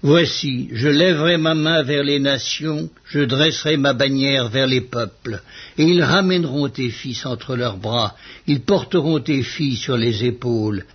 Voici, 0.00 0.70
je 0.72 0.88
lèverai 0.88 1.36
ma 1.36 1.54
main 1.54 1.82
vers 1.82 2.02
les 2.02 2.18
nations, 2.18 2.88
je 3.04 3.20
dresserai 3.20 3.76
ma 3.76 3.92
bannière 3.92 4.48
vers 4.48 4.66
les 4.66 4.80
peuples, 4.80 5.42
et 5.76 5.84
ils 5.84 6.02
ramèneront 6.02 6.70
tes 6.70 6.88
fils 6.88 7.26
entre 7.26 7.54
leurs 7.54 7.76
bras, 7.76 8.16
ils 8.46 8.62
porteront 8.62 9.20
tes 9.20 9.42
filles 9.42 9.76
sur 9.76 9.98
les 9.98 10.24
épaules, 10.24 10.86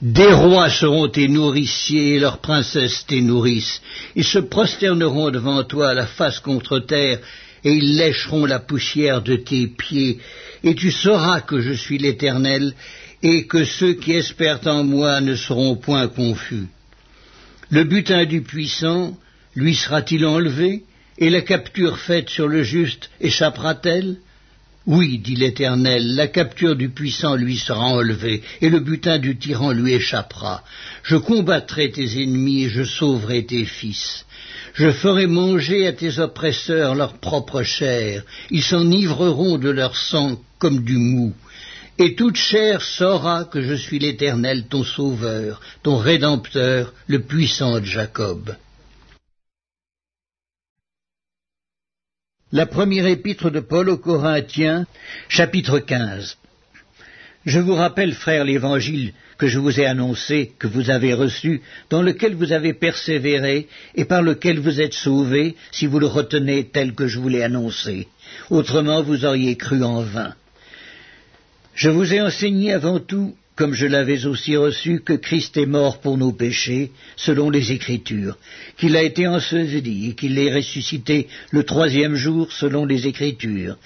des 0.00 0.32
rois 0.32 0.70
seront 0.70 1.08
tes 1.08 1.28
nourriciers 1.28 2.14
et 2.14 2.18
leurs 2.20 2.38
princesses 2.38 3.04
tes 3.06 3.20
nourrices. 3.20 3.80
Ils 4.14 4.24
se 4.24 4.38
prosterneront 4.38 5.30
devant 5.30 5.64
toi 5.64 5.94
la 5.94 6.06
face 6.06 6.38
contre 6.38 6.78
terre 6.78 7.18
et 7.64 7.72
ils 7.72 7.96
lécheront 7.96 8.46
la 8.46 8.60
poussière 8.60 9.22
de 9.22 9.36
tes 9.36 9.66
pieds. 9.66 10.18
Et 10.62 10.74
tu 10.74 10.92
sauras 10.92 11.40
que 11.40 11.60
je 11.60 11.72
suis 11.72 11.98
l'Éternel 11.98 12.74
et 13.22 13.46
que 13.46 13.64
ceux 13.64 13.94
qui 13.94 14.12
espèrent 14.12 14.66
en 14.66 14.84
moi 14.84 15.20
ne 15.20 15.34
seront 15.34 15.74
point 15.74 16.06
confus. 16.06 16.68
Le 17.70 17.84
butin 17.84 18.24
du 18.24 18.42
puissant 18.42 19.18
lui 19.56 19.74
sera-t-il 19.74 20.24
enlevé 20.24 20.84
et 21.18 21.30
la 21.30 21.40
capture 21.40 21.98
faite 21.98 22.30
sur 22.30 22.46
le 22.46 22.62
juste 22.62 23.10
échappera-t-elle? 23.20 24.18
Oui, 24.88 25.18
dit 25.18 25.36
l'Éternel, 25.36 26.14
la 26.14 26.28
capture 26.28 26.74
du 26.74 26.88
puissant 26.88 27.36
lui 27.36 27.58
sera 27.58 27.88
enlevée, 27.88 28.42
et 28.62 28.70
le 28.70 28.80
butin 28.80 29.18
du 29.18 29.36
tyran 29.36 29.72
lui 29.72 29.92
échappera. 29.92 30.64
Je 31.02 31.16
combattrai 31.16 31.90
tes 31.90 32.22
ennemis 32.22 32.64
et 32.64 32.68
je 32.70 32.84
sauverai 32.84 33.44
tes 33.44 33.66
fils. 33.66 34.24
Je 34.72 34.90
ferai 34.90 35.26
manger 35.26 35.86
à 35.86 35.92
tes 35.92 36.18
oppresseurs 36.18 36.94
leur 36.94 37.18
propre 37.18 37.62
chair, 37.62 38.22
ils 38.50 38.62
s'enivreront 38.62 39.58
de 39.58 39.68
leur 39.68 39.94
sang 39.94 40.40
comme 40.58 40.82
du 40.82 40.96
mou. 40.96 41.34
Et 41.98 42.14
toute 42.14 42.36
chair 42.36 42.80
saura 42.80 43.44
que 43.44 43.60
je 43.60 43.74
suis 43.74 43.98
l'Éternel, 43.98 44.68
ton 44.70 44.84
sauveur, 44.84 45.60
ton 45.82 45.98
rédempteur, 45.98 46.94
le 47.08 47.20
puissant 47.20 47.78
de 47.78 47.84
Jacob. 47.84 48.54
La 52.50 52.64
première 52.64 53.06
épître 53.06 53.50
de 53.50 53.60
Paul 53.60 53.90
aux 53.90 53.98
Corinthiens, 53.98 54.86
chapitre 55.28 55.80
15. 55.80 56.38
Je 57.44 57.60
vous 57.60 57.74
rappelle, 57.74 58.14
frères, 58.14 58.44
l'évangile 58.44 59.12
que 59.36 59.48
je 59.48 59.58
vous 59.58 59.78
ai 59.78 59.84
annoncé, 59.84 60.52
que 60.58 60.66
vous 60.66 60.88
avez 60.88 61.12
reçu, 61.12 61.60
dans 61.90 62.00
lequel 62.00 62.34
vous 62.34 62.52
avez 62.52 62.72
persévéré 62.72 63.68
et 63.94 64.06
par 64.06 64.22
lequel 64.22 64.60
vous 64.60 64.80
êtes 64.80 64.94
sauvés, 64.94 65.56
si 65.72 65.86
vous 65.86 65.98
le 65.98 66.06
retenez 66.06 66.64
tel 66.64 66.94
que 66.94 67.06
je 67.06 67.18
vous 67.18 67.28
l'ai 67.28 67.42
annoncé. 67.42 68.08
Autrement, 68.48 69.02
vous 69.02 69.26
auriez 69.26 69.56
cru 69.56 69.84
en 69.84 70.00
vain. 70.00 70.32
Je 71.74 71.90
vous 71.90 72.14
ai 72.14 72.22
enseigné 72.22 72.72
avant 72.72 72.98
tout 72.98 73.36
comme 73.58 73.74
je 73.74 73.88
l'avais 73.88 74.24
aussi 74.24 74.56
reçu, 74.56 75.00
que 75.00 75.14
Christ 75.14 75.56
est 75.56 75.66
mort 75.66 75.98
pour 75.98 76.16
nos 76.16 76.30
péchés, 76.30 76.92
selon 77.16 77.50
les 77.50 77.72
Écritures, 77.72 78.38
qu'il 78.76 78.96
a 78.96 79.02
été 79.02 79.26
enseveli 79.26 80.10
et 80.10 80.14
qu'il 80.14 80.38
est 80.38 80.54
ressuscité 80.54 81.26
le 81.50 81.64
troisième 81.64 82.14
jour, 82.14 82.52
selon 82.52 82.84
les 82.84 83.08
Écritures, 83.08 83.76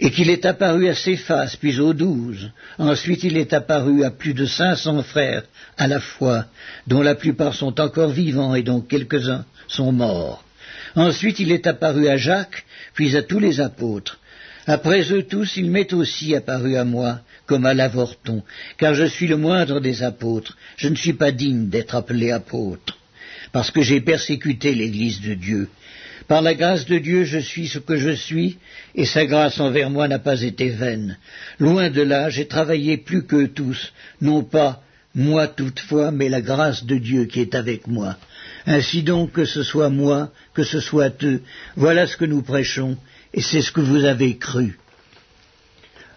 et 0.00 0.10
qu'il 0.10 0.30
est 0.30 0.46
apparu 0.46 0.88
à 0.88 0.94
Céphas, 0.94 1.58
puis 1.60 1.78
aux 1.78 1.92
douze. 1.92 2.50
Ensuite 2.78 3.22
il 3.22 3.36
est 3.36 3.52
apparu 3.52 4.02
à 4.02 4.10
plus 4.10 4.32
de 4.32 4.46
cinq 4.46 4.76
cents 4.76 5.02
frères 5.02 5.44
à 5.76 5.86
la 5.86 6.00
fois, 6.00 6.46
dont 6.86 7.02
la 7.02 7.14
plupart 7.14 7.52
sont 7.52 7.78
encore 7.82 8.12
vivants 8.12 8.54
et 8.54 8.62
dont 8.62 8.80
quelques-uns 8.80 9.44
sont 9.68 9.92
morts. 9.92 10.42
Ensuite 10.96 11.38
il 11.38 11.52
est 11.52 11.66
apparu 11.66 12.08
à 12.08 12.16
Jacques, 12.16 12.64
puis 12.94 13.14
à 13.14 13.22
tous 13.22 13.40
les 13.40 13.60
apôtres. 13.60 14.18
Après 14.66 15.12
eux 15.12 15.24
tous, 15.24 15.56
il 15.56 15.70
m'est 15.70 15.92
aussi 15.92 16.34
apparu 16.34 16.76
à 16.76 16.84
moi, 16.84 17.20
comme 17.52 17.66
à 17.66 17.74
l'avorton, 17.74 18.42
car 18.78 18.94
je 18.94 19.04
suis 19.04 19.26
le 19.26 19.36
moindre 19.36 19.78
des 19.78 20.02
apôtres. 20.02 20.56
Je 20.78 20.88
ne 20.88 20.94
suis 20.94 21.12
pas 21.12 21.32
digne 21.32 21.68
d'être 21.68 21.94
appelé 21.94 22.30
apôtre, 22.30 22.96
parce 23.52 23.70
que 23.70 23.82
j'ai 23.82 24.00
persécuté 24.00 24.74
l'Église 24.74 25.20
de 25.20 25.34
Dieu. 25.34 25.68
Par 26.28 26.40
la 26.40 26.54
grâce 26.54 26.86
de 26.86 26.96
Dieu, 26.96 27.24
je 27.24 27.36
suis 27.36 27.68
ce 27.68 27.78
que 27.78 27.98
je 27.98 28.12
suis, 28.12 28.56
et 28.94 29.04
sa 29.04 29.26
grâce 29.26 29.60
envers 29.60 29.90
moi 29.90 30.08
n'a 30.08 30.18
pas 30.18 30.40
été 30.40 30.70
vaine. 30.70 31.18
Loin 31.58 31.90
de 31.90 32.00
là, 32.00 32.30
j'ai 32.30 32.46
travaillé 32.46 32.96
plus 32.96 33.26
qu'eux 33.26 33.48
tous, 33.48 33.92
non 34.22 34.42
pas 34.42 34.82
moi 35.14 35.46
toutefois, 35.46 36.10
mais 36.10 36.30
la 36.30 36.40
grâce 36.40 36.86
de 36.86 36.96
Dieu 36.96 37.26
qui 37.26 37.40
est 37.40 37.54
avec 37.54 37.86
moi. 37.86 38.16
Ainsi 38.64 39.02
donc, 39.02 39.32
que 39.32 39.44
ce 39.44 39.62
soit 39.62 39.90
moi, 39.90 40.32
que 40.54 40.62
ce 40.62 40.80
soit 40.80 41.22
eux, 41.22 41.42
voilà 41.76 42.06
ce 42.06 42.16
que 42.16 42.24
nous 42.24 42.40
prêchons, 42.40 42.96
et 43.34 43.42
c'est 43.42 43.60
ce 43.60 43.72
que 43.72 43.82
vous 43.82 44.06
avez 44.06 44.38
cru. 44.38 44.78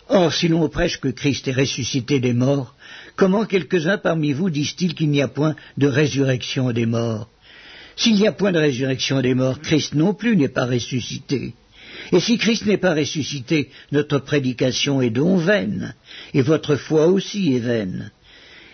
Or, 0.07 0.31
si 0.33 0.47
l'on 0.47 0.69
prêche 0.69 0.99
que 0.99 1.07
Christ 1.07 1.47
est 1.47 1.53
ressuscité 1.53 2.19
des 2.19 2.33
morts, 2.33 2.75
comment 3.15 3.45
quelques-uns 3.45 3.97
parmi 3.97 4.33
vous 4.33 4.49
disent-ils 4.49 4.93
qu'il 4.93 5.09
n'y 5.09 5.21
a 5.21 5.27
point 5.27 5.55
de 5.77 5.87
résurrection 5.87 6.71
des 6.71 6.85
morts? 6.85 7.27
S'il 7.95 8.15
n'y 8.15 8.27
a 8.27 8.31
point 8.31 8.51
de 8.51 8.59
résurrection 8.59 9.21
des 9.21 9.33
morts, 9.33 9.59
Christ 9.61 9.95
non 9.95 10.13
plus 10.13 10.35
n'est 10.35 10.49
pas 10.49 10.65
ressuscité. 10.65 11.53
Et 12.11 12.19
si 12.19 12.37
Christ 12.37 12.65
n'est 12.65 12.77
pas 12.77 12.93
ressuscité, 12.93 13.69
notre 13.91 14.19
prédication 14.19 15.01
est 15.01 15.09
donc 15.09 15.39
vaine, 15.39 15.95
et 16.33 16.41
votre 16.41 16.75
foi 16.75 17.07
aussi 17.07 17.55
est 17.55 17.59
vaine. 17.59 18.11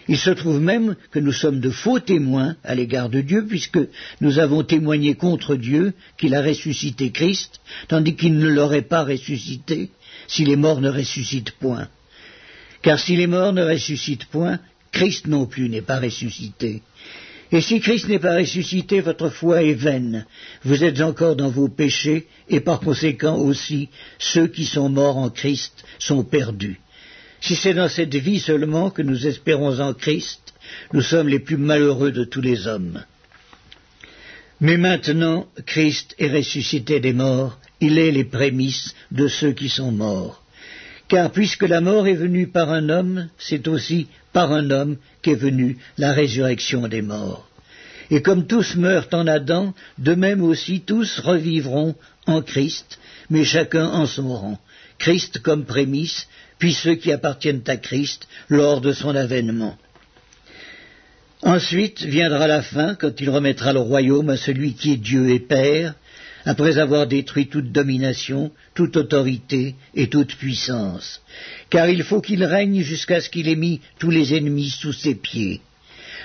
Il 0.09 0.17
se 0.17 0.31
trouve 0.31 0.59
même 0.59 0.95
que 1.11 1.19
nous 1.19 1.31
sommes 1.31 1.59
de 1.61 1.69
faux 1.69 1.99
témoins 1.99 2.57
à 2.63 2.75
l'égard 2.75 3.09
de 3.09 3.21
Dieu, 3.21 3.45
puisque 3.47 3.79
nous 4.19 4.39
avons 4.39 4.63
témoigné 4.63 5.13
contre 5.15 5.55
Dieu 5.55 5.93
qu'il 6.17 6.35
a 6.35 6.41
ressuscité 6.41 7.11
Christ, 7.11 7.61
tandis 7.87 8.15
qu'il 8.15 8.37
ne 8.37 8.49
l'aurait 8.49 8.81
pas 8.81 9.03
ressuscité 9.03 9.91
si 10.31 10.45
les 10.45 10.55
morts 10.55 10.79
ne 10.79 10.89
ressuscitent 10.89 11.51
point. 11.51 11.87
Car 12.81 12.97
si 12.97 13.17
les 13.17 13.27
morts 13.27 13.53
ne 13.53 13.63
ressuscitent 13.63 14.25
point, 14.25 14.59
Christ 14.93 15.27
non 15.27 15.45
plus 15.45 15.67
n'est 15.67 15.81
pas 15.81 15.99
ressuscité. 15.99 16.81
Et 17.51 17.59
si 17.59 17.81
Christ 17.81 18.07
n'est 18.07 18.25
pas 18.27 18.37
ressuscité, 18.37 19.01
votre 19.01 19.29
foi 19.29 19.61
est 19.61 19.73
vaine. 19.73 20.25
Vous 20.63 20.85
êtes 20.85 21.01
encore 21.01 21.35
dans 21.35 21.49
vos 21.49 21.67
péchés, 21.67 22.27
et 22.47 22.61
par 22.61 22.79
conséquent 22.79 23.35
aussi, 23.35 23.89
ceux 24.19 24.47
qui 24.47 24.65
sont 24.65 24.87
morts 24.87 25.17
en 25.17 25.29
Christ 25.29 25.83
sont 25.99 26.23
perdus. 26.23 26.79
Si 27.41 27.57
c'est 27.57 27.73
dans 27.73 27.89
cette 27.89 28.15
vie 28.15 28.39
seulement 28.39 28.89
que 28.89 29.01
nous 29.01 29.27
espérons 29.27 29.81
en 29.81 29.93
Christ, 29.93 30.53
nous 30.93 31.01
sommes 31.01 31.27
les 31.27 31.39
plus 31.39 31.57
malheureux 31.57 32.13
de 32.13 32.23
tous 32.23 32.41
les 32.41 32.67
hommes. 32.67 33.03
Mais 34.61 34.77
maintenant, 34.77 35.47
Christ 35.65 36.15
est 36.19 36.31
ressuscité 36.31 37.01
des 37.01 37.13
morts, 37.13 37.57
il 37.81 37.97
est 37.97 38.11
les 38.11 38.23
prémices 38.23 38.95
de 39.11 39.27
ceux 39.27 39.51
qui 39.51 39.67
sont 39.67 39.91
morts. 39.91 40.41
Car 41.07 41.31
puisque 41.31 41.63
la 41.63 41.81
mort 41.81 42.07
est 42.07 42.13
venue 42.15 42.47
par 42.47 42.71
un 42.71 42.87
homme, 42.87 43.27
c'est 43.37 43.67
aussi 43.67 44.07
par 44.31 44.53
un 44.53 44.69
homme 44.69 44.97
qu'est 45.21 45.35
venue 45.35 45.77
la 45.97 46.13
résurrection 46.13 46.87
des 46.87 47.01
morts. 47.01 47.49
Et 48.09 48.21
comme 48.21 48.47
tous 48.47 48.75
meurent 48.75 49.07
en 49.11 49.27
Adam, 49.27 49.73
de 49.97 50.13
même 50.13 50.43
aussi 50.43 50.81
tous 50.81 51.19
revivront 51.19 51.95
en 52.27 52.41
Christ, 52.41 52.99
mais 53.29 53.43
chacun 53.43 53.87
en 53.87 54.05
son 54.05 54.33
rang. 54.33 54.59
Christ 54.99 55.39
comme 55.39 55.65
prémisse, 55.65 56.27
puis 56.59 56.73
ceux 56.73 56.95
qui 56.95 57.11
appartiennent 57.11 57.63
à 57.67 57.77
Christ 57.77 58.27
lors 58.49 58.81
de 58.81 58.93
son 58.93 59.15
avènement. 59.15 59.77
Ensuite 61.41 62.03
viendra 62.03 62.47
la 62.47 62.61
fin, 62.61 62.93
quand 62.95 63.19
il 63.19 63.29
remettra 63.29 63.73
le 63.73 63.79
royaume 63.79 64.29
à 64.29 64.37
celui 64.37 64.75
qui 64.75 64.93
est 64.93 64.97
Dieu 64.97 65.29
et 65.31 65.39
Père, 65.39 65.95
après 66.45 66.77
avoir 66.77 67.07
détruit 67.07 67.47
toute 67.47 67.71
domination, 67.71 68.51
toute 68.73 68.97
autorité 68.97 69.75
et 69.95 70.07
toute 70.07 70.35
puissance, 70.35 71.21
car 71.69 71.89
il 71.89 72.03
faut 72.03 72.21
qu'il 72.21 72.43
règne 72.43 72.81
jusqu'à 72.81 73.21
ce 73.21 73.29
qu'il 73.29 73.47
ait 73.47 73.55
mis 73.55 73.81
tous 73.99 74.09
les 74.09 74.33
ennemis 74.35 74.69
sous 74.69 74.93
ses 74.93 75.15
pieds. 75.15 75.61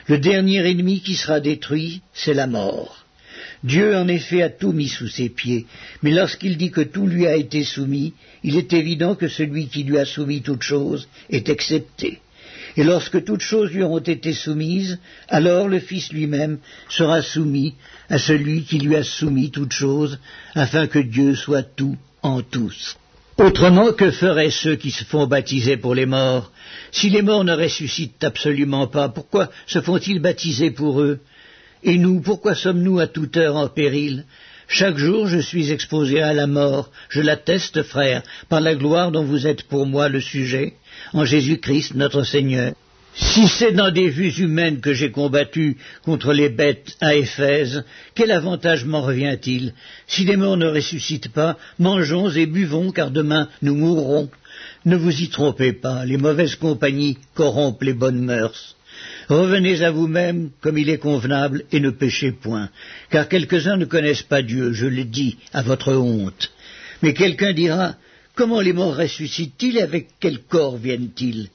Le 0.07 0.19
dernier 0.19 0.69
ennemi 0.69 1.01
qui 1.01 1.15
sera 1.15 1.41
détruit, 1.41 2.01
c'est 2.15 2.35
la 2.35 2.47
mort. 2.47 3.05
Dieu 3.65 3.97
en 3.97 4.07
effet 4.09 4.43
a 4.43 4.51
tout 4.51 4.73
mis 4.73 4.89
sous 4.89 5.09
ses 5.09 5.29
pieds, 5.29 5.67
mais 6.03 6.13
lorsqu'il 6.13 6.57
dit 6.57 6.71
que 6.71 6.83
tout 6.83 7.07
lui 7.07 7.27
a 7.27 7.37
été 7.37 7.65
soumis, 7.65 8.13
il 8.45 8.57
est 8.57 8.73
évident 8.73 9.15
que 9.15 9.29
celui 9.29 9.69
qui 9.69 9.83
lui 9.83 9.99
a 9.99 10.05
soumis 10.05 10.43
toute 10.43 10.63
chose 10.63 11.09
est 11.31 11.49
excepté. 11.49 12.21
Et 12.77 12.85
lorsque 12.85 13.25
toutes 13.25 13.41
choses 13.41 13.71
lui 13.73 13.83
auront 13.83 14.01
été 14.01 14.33
soumises, 14.33 14.99
alors 15.29 15.67
le 15.69 15.81
Fils 15.81 16.13
lui-même 16.13 16.59
sera 16.89 17.23
soumis 17.23 17.75
à 18.11 18.19
celui 18.19 18.65
qui 18.65 18.79
lui 18.79 18.97
a 18.97 19.03
soumis 19.03 19.51
toutes 19.51 19.73
choses, 19.73 20.19
afin 20.55 20.87
que 20.87 20.99
Dieu 20.99 21.35
soit 21.35 21.63
tout 21.63 21.97
en 22.23 22.43
tous. 22.43 22.97
Autrement, 23.39 23.93
que 23.93 24.11
feraient 24.11 24.51
ceux 24.51 24.77
qui 24.77 24.91
se 24.91 25.05
font 25.05 25.27
baptiser 25.27 25.77
pour 25.77 25.95
les 25.95 26.07
morts? 26.07 26.53
Si 26.91 27.11
les 27.11 27.23
morts 27.23 27.45
ne 27.45 27.55
ressuscitent 27.55 28.25
absolument 28.25 28.87
pas, 28.87 29.09
pourquoi 29.09 29.51
se 29.67 29.81
font-ils 29.81 30.21
baptiser 30.21 30.71
pour 30.71 31.01
eux? 31.03 31.21
Et 31.83 31.99
nous, 31.99 32.21
pourquoi 32.21 32.55
sommes-nous 32.55 32.99
à 32.99 33.07
toute 33.07 33.37
heure 33.37 33.57
en 33.57 33.69
péril? 33.69 34.25
Chaque 34.69 34.99
jour 34.99 35.29
je 35.29 35.39
suis 35.39 35.71
exposé 35.71 36.21
à 36.21 36.33
la 36.33 36.47
mort, 36.47 36.91
je 37.09 37.21
l'atteste, 37.21 37.83
frère, 37.83 38.23
par 38.49 38.61
la 38.61 38.75
gloire 38.75 39.13
dont 39.13 39.25
vous 39.25 39.47
êtes 39.47 39.63
pour 39.63 39.87
moi 39.87 40.09
le 40.09 40.21
sujet, 40.21 40.75
en 41.13 41.25
Jésus-Christ 41.25 41.95
notre 41.95 42.25
Seigneur. 42.25 42.75
Si 43.15 43.49
c'est 43.49 43.73
dans 43.73 43.91
des 43.91 44.11
vues 44.11 44.35
humaines 44.39 44.81
que 44.81 44.93
j'ai 44.93 45.11
combattu 45.11 45.79
contre 46.03 46.35
les 46.35 46.51
bêtes 46.51 46.97
à 47.01 47.15
Éphèse, 47.15 47.85
quel 48.15 48.31
avantage 48.31 48.85
m'en 48.85 49.01
revient-il? 49.01 49.73
Si 50.07 50.25
les 50.25 50.37
morts 50.37 50.59
ne 50.59 50.67
ressuscitent 50.67 51.33
pas, 51.33 51.57
mangeons 51.79 52.29
et 52.29 52.45
buvons, 52.45 52.91
car 52.91 53.11
demain 53.11 53.49
nous 53.63 53.75
mourrons. 53.75 54.29
Ne 54.85 54.97
vous 54.97 55.23
y 55.23 55.29
trompez 55.29 55.73
pas, 55.73 56.05
les 56.05 56.19
mauvaises 56.19 56.57
compagnies 56.57 57.17
corrompent 57.35 57.83
les 57.83 57.95
bonnes 57.95 58.23
mœurs. 58.23 58.77
Revenez 59.29 59.83
à 59.83 59.91
vous-même 59.91 60.51
comme 60.61 60.79
il 60.79 60.89
est 60.89 60.99
convenable 60.99 61.65
et 61.73 61.81
ne 61.81 61.91
péchez 61.91 62.33
point, 62.33 62.71
car 63.11 63.29
quelques-uns 63.29 63.77
ne 63.77 63.85
connaissent 63.85 64.23
pas 64.23 64.43
Dieu, 64.43 64.73
je 64.73 64.87
le 64.87 65.05
dis, 65.05 65.39
à 65.53 65.63
votre 65.63 65.93
honte. 65.95 66.53
Mais 67.03 67.13
quelqu'un 67.13 67.53
dira, 67.53 67.97
comment 68.35 68.61
les 68.61 68.73
morts 68.73 68.97
ressuscitent-ils 68.97 69.79
et 69.79 69.83
avec 69.83 70.09
quel 70.21 70.39
corps 70.41 70.77
viennent-ils? 70.77 71.49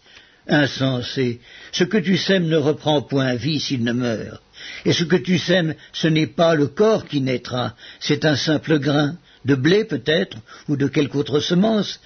Insensé, 0.47 1.39
ce 1.71 1.83
que 1.83 1.97
tu 1.97 2.17
sèmes 2.17 2.47
ne 2.47 2.57
reprend 2.57 3.01
point 3.01 3.35
vie 3.35 3.59
s'il 3.59 3.83
ne 3.83 3.93
meurt. 3.93 4.41
Et 4.85 4.91
ce 4.91 5.03
que 5.03 5.15
tu 5.15 5.37
sèmes, 5.37 5.75
ce 5.93 6.07
n'est 6.07 6.27
pas 6.27 6.55
le 6.55 6.67
corps 6.67 7.05
qui 7.05 7.21
naîtra, 7.21 7.75
c'est 7.99 8.25
un 8.25 8.35
simple 8.35 8.79
grain, 8.79 9.15
de 9.45 9.55
blé 9.55 9.85
peut-être, 9.85 10.37
ou 10.67 10.75
de 10.75 10.87
quelque 10.87 11.15
autre 11.15 11.39
semence, 11.39 11.99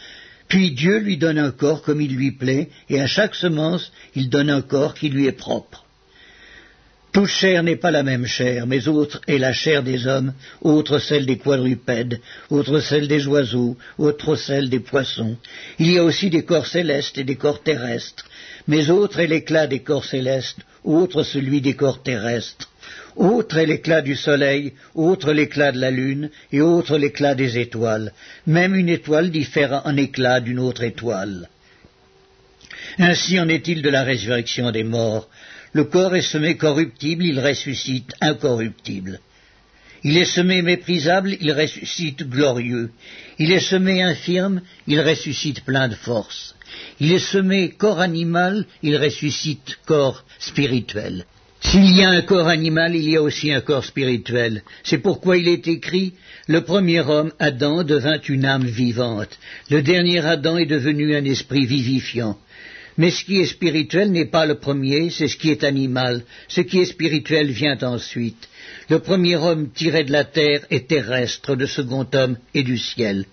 puis 0.47 0.71
Dieu 0.71 0.99
lui 0.99 1.17
donne 1.17 1.39
un 1.39 1.51
corps 1.51 1.81
comme 1.81 2.01
il 2.01 2.15
lui 2.15 2.31
plaît, 2.31 2.69
et 2.89 3.01
à 3.01 3.07
chaque 3.07 3.35
semence, 3.35 3.91
il 4.15 4.29
donne 4.29 4.49
un 4.49 4.61
corps 4.61 4.93
qui 4.93 5.09
lui 5.09 5.25
est 5.25 5.31
propre. 5.31 5.85
Toute 7.15 7.27
chair 7.27 7.63
n'est 7.63 7.77
pas 7.77 7.91
la 7.91 8.03
même 8.03 8.25
chair, 8.25 8.67
mais 8.67 8.89
autre 8.89 9.21
est 9.25 9.37
la 9.37 9.53
chair 9.53 9.83
des 9.83 10.05
hommes, 10.05 10.33
autre 10.61 10.99
celle 10.99 11.25
des 11.25 11.37
quadrupèdes, 11.37 12.19
autre 12.49 12.81
celle 12.81 13.07
des 13.07 13.25
oiseaux, 13.25 13.77
autre 13.97 14.35
celle 14.35 14.69
des 14.69 14.81
poissons. 14.81 15.37
Il 15.79 15.91
y 15.91 15.97
a 15.97 16.03
aussi 16.03 16.29
des 16.29 16.43
corps 16.43 16.67
célestes 16.67 17.17
et 17.17 17.23
des 17.23 17.37
corps 17.37 17.63
terrestres, 17.63 18.25
mais 18.67 18.89
autre 18.89 19.21
est 19.21 19.27
l'éclat 19.27 19.65
des 19.65 19.79
corps 19.79 20.03
célestes, 20.03 20.59
autre 20.83 21.23
celui 21.23 21.61
des 21.61 21.75
corps 21.75 22.03
terrestres. 22.03 22.69
Autre 23.15 23.57
est 23.57 23.65
l'éclat 23.65 24.01
du 24.01 24.15
soleil, 24.15 24.73
autre 24.93 25.31
l'éclat 25.31 25.71
de 25.71 25.79
la 25.79 25.91
lune, 25.91 26.29
et 26.51 26.61
autre 26.61 26.97
l'éclat 26.97 27.33
des 27.33 27.57
étoiles. 27.57 28.11
Même 28.45 28.75
une 28.75 28.89
étoile 28.89 29.31
diffère 29.31 29.81
en 29.85 29.95
éclat 29.95 30.41
d'une 30.41 30.59
autre 30.59 30.83
étoile. 30.83 31.49
Ainsi 32.97 33.39
en 33.39 33.47
est-il 33.47 33.81
de 33.81 33.89
la 33.89 34.03
résurrection 34.03 34.71
des 34.71 34.83
morts. 34.83 35.29
Le 35.71 35.85
corps 35.85 36.15
est 36.15 36.21
semé 36.21 36.55
corruptible, 36.55 37.25
il 37.25 37.39
ressuscite 37.39 38.13
incorruptible. 38.21 39.19
Il 40.03 40.17
est 40.17 40.25
semé 40.25 40.61
méprisable, 40.61 41.35
il 41.41 41.51
ressuscite 41.51 42.29
glorieux. 42.29 42.91
Il 43.39 43.51
est 43.51 43.59
semé 43.59 44.03
infirme, 44.03 44.61
il 44.87 45.01
ressuscite 45.01 45.65
plein 45.65 45.87
de 45.87 45.95
force. 45.95 46.55
Il 46.99 47.11
est 47.11 47.19
semé 47.19 47.69
corps 47.69 47.99
animal, 47.99 48.65
il 48.83 48.97
ressuscite 48.97 49.79
corps 49.85 50.23
spirituel. 50.39 51.25
S'il 51.69 51.97
y 51.97 52.03
a 52.03 52.09
un 52.09 52.21
corps 52.21 52.47
animal, 52.47 52.95
il 52.95 53.09
y 53.09 53.15
a 53.17 53.21
aussi 53.21 53.51
un 53.51 53.59
corps 53.59 53.83
spirituel. 53.83 54.61
C'est 54.83 54.99
pourquoi 54.99 55.37
il 55.37 55.47
est 55.47 55.67
écrit 55.67 56.13
Le 56.47 56.61
premier 56.61 57.01
homme, 57.01 57.31
Adam, 57.39 57.83
devint 57.83 58.19
une 58.29 58.45
âme 58.45 58.65
vivante. 58.65 59.39
Le 59.71 59.81
dernier 59.81 60.19
Adam 60.19 60.57
est 60.57 60.67
devenu 60.67 61.15
un 61.15 61.25
esprit 61.25 61.65
vivifiant. 61.65 62.37
Mais 62.97 63.11
ce 63.11 63.25
qui 63.25 63.41
est 63.41 63.45
spirituel 63.45 64.11
n'est 64.11 64.29
pas 64.29 64.45
le 64.45 64.55
premier, 64.55 65.09
c'est 65.09 65.27
ce 65.27 65.35
qui 65.35 65.51
est 65.51 65.63
animal. 65.65 66.23
Ce 66.47 66.61
qui 66.61 66.79
est 66.79 66.85
spirituel 66.85 67.51
vient 67.51 67.77
ensuite. 67.81 68.47
Le 68.89 68.99
premier 68.99 69.35
homme 69.35 69.69
tiré 69.71 70.03
de 70.03 70.11
la 70.11 70.23
terre 70.23 70.61
est 70.69 70.87
terrestre, 70.87 71.55
le 71.55 71.67
second 71.67 72.07
homme 72.13 72.37
est 72.53 72.63
du 72.63 72.77
ciel. 72.77 73.25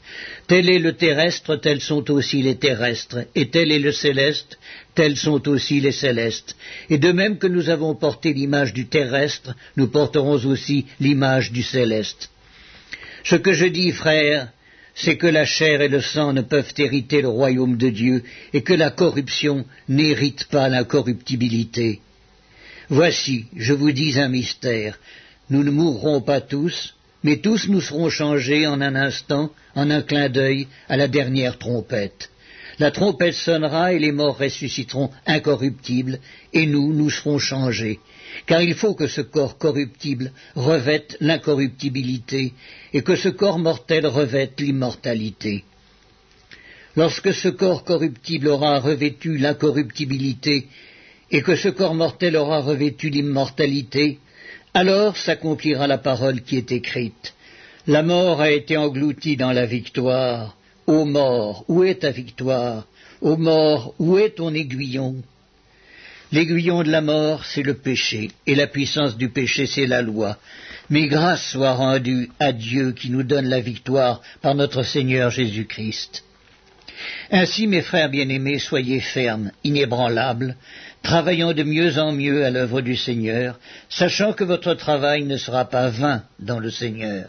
Tel 0.46 0.68
est 0.68 0.78
le 0.78 0.94
terrestre, 0.94 1.56
tels 1.56 1.80
sont 1.80 2.10
aussi 2.10 2.42
les 2.42 2.56
terrestres, 2.56 3.24
et 3.34 3.48
tel 3.50 3.70
est 3.70 3.78
le 3.78 3.92
céleste, 3.92 4.58
tels 4.94 5.16
sont 5.16 5.46
aussi 5.48 5.80
les 5.80 5.92
célestes. 5.92 6.56
Et 6.90 6.98
de 6.98 7.12
même 7.12 7.38
que 7.38 7.46
nous 7.46 7.70
avons 7.70 7.94
porté 7.94 8.32
l'image 8.32 8.72
du 8.72 8.86
terrestre, 8.86 9.54
nous 9.76 9.88
porterons 9.88 10.44
aussi 10.44 10.86
l'image 11.00 11.52
du 11.52 11.62
céleste. 11.62 12.30
Ce 13.24 13.36
que 13.36 13.52
je 13.52 13.66
dis, 13.66 13.92
frères, 13.92 14.48
c'est 14.94 15.16
que 15.16 15.26
la 15.26 15.44
chair 15.44 15.80
et 15.80 15.88
le 15.88 16.00
sang 16.00 16.32
ne 16.32 16.42
peuvent 16.42 16.74
hériter 16.76 17.22
le 17.22 17.28
royaume 17.28 17.76
de 17.76 17.88
Dieu, 17.88 18.24
et 18.52 18.62
que 18.62 18.74
la 18.74 18.90
corruption 18.90 19.64
n'hérite 19.88 20.44
pas 20.44 20.68
l'incorruptibilité. 20.68 22.00
Voici, 22.88 23.46
je 23.56 23.72
vous 23.72 23.92
dis 23.92 24.18
un 24.18 24.28
mystère, 24.28 24.98
nous 25.50 25.64
ne 25.64 25.70
mourrons 25.70 26.20
pas 26.20 26.40
tous, 26.40 26.94
mais 27.22 27.38
tous 27.38 27.68
nous 27.68 27.80
serons 27.80 28.10
changés 28.10 28.66
en 28.66 28.80
un 28.80 28.94
instant, 28.94 29.50
en 29.74 29.90
un 29.90 30.02
clin 30.02 30.28
d'œil, 30.28 30.66
à 30.88 30.96
la 30.96 31.08
dernière 31.08 31.58
trompette. 31.58 32.30
La 32.78 32.90
trompette 32.90 33.34
sonnera 33.34 33.92
et 33.92 33.98
les 33.98 34.12
morts 34.12 34.38
ressusciteront 34.38 35.10
incorruptibles, 35.26 36.18
et 36.52 36.66
nous, 36.66 36.92
nous 36.92 37.10
serons 37.10 37.38
changés. 37.38 38.00
Car 38.46 38.62
il 38.62 38.74
faut 38.74 38.94
que 38.94 39.06
ce 39.06 39.20
corps 39.20 39.58
corruptible 39.58 40.32
revête 40.54 41.16
l'incorruptibilité, 41.20 42.52
et 42.92 43.02
que 43.02 43.16
ce 43.16 43.28
corps 43.28 43.58
mortel 43.58 44.06
revête 44.06 44.60
l'immortalité. 44.60 45.64
Lorsque 46.96 47.32
ce 47.32 47.48
corps 47.48 47.84
corruptible 47.84 48.48
aura 48.48 48.78
revêtu 48.78 49.38
l'incorruptibilité, 49.38 50.66
et 51.30 51.42
que 51.42 51.56
ce 51.56 51.68
corps 51.68 51.94
mortel 51.94 52.36
aura 52.36 52.60
revêtu 52.60 53.08
l'immortalité, 53.08 54.18
alors 54.74 55.16
s'accomplira 55.16 55.86
la 55.86 55.98
parole 55.98 56.42
qui 56.42 56.56
est 56.56 56.72
écrite. 56.72 57.34
La 57.86 58.02
mort 58.02 58.40
a 58.40 58.50
été 58.50 58.76
engloutie 58.76 59.36
dans 59.36 59.52
la 59.52 59.66
victoire. 59.66 60.56
Ô 60.86 61.04
mort, 61.04 61.64
où 61.68 61.84
est 61.84 62.00
ta 62.00 62.10
victoire? 62.10 62.86
Ô 63.20 63.36
mort, 63.36 63.94
où 63.98 64.18
est 64.18 64.36
ton 64.36 64.52
aiguillon? 64.54 65.16
L'aiguillon 66.32 66.82
de 66.82 66.90
la 66.90 67.02
mort, 67.02 67.44
c'est 67.44 67.62
le 67.62 67.74
péché, 67.74 68.30
et 68.46 68.54
la 68.54 68.66
puissance 68.66 69.18
du 69.18 69.28
péché, 69.28 69.66
c'est 69.66 69.86
la 69.86 70.00
loi. 70.00 70.38
Mais 70.88 71.06
grâce 71.06 71.50
soit 71.50 71.74
rendue 71.74 72.30
à 72.40 72.52
Dieu 72.52 72.92
qui 72.92 73.10
nous 73.10 73.22
donne 73.22 73.48
la 73.48 73.60
victoire 73.60 74.22
par 74.40 74.54
notre 74.54 74.82
Seigneur 74.82 75.30
Jésus-Christ. 75.30 76.24
Ainsi, 77.30 77.66
mes 77.66 77.82
frères 77.82 78.08
bien-aimés, 78.08 78.58
soyez 78.58 79.00
fermes, 79.00 79.50
inébranlables, 79.62 80.56
travaillant 81.02 81.52
de 81.52 81.64
mieux 81.64 81.98
en 81.98 82.12
mieux 82.12 82.44
à 82.44 82.50
l'œuvre 82.50 82.80
du 82.80 82.96
Seigneur, 82.96 83.58
sachant 83.90 84.32
que 84.32 84.44
votre 84.44 84.72
travail 84.74 85.24
ne 85.24 85.36
sera 85.36 85.66
pas 85.66 85.90
vain 85.90 86.22
dans 86.38 86.60
le 86.60 86.70
Seigneur. 86.70 87.26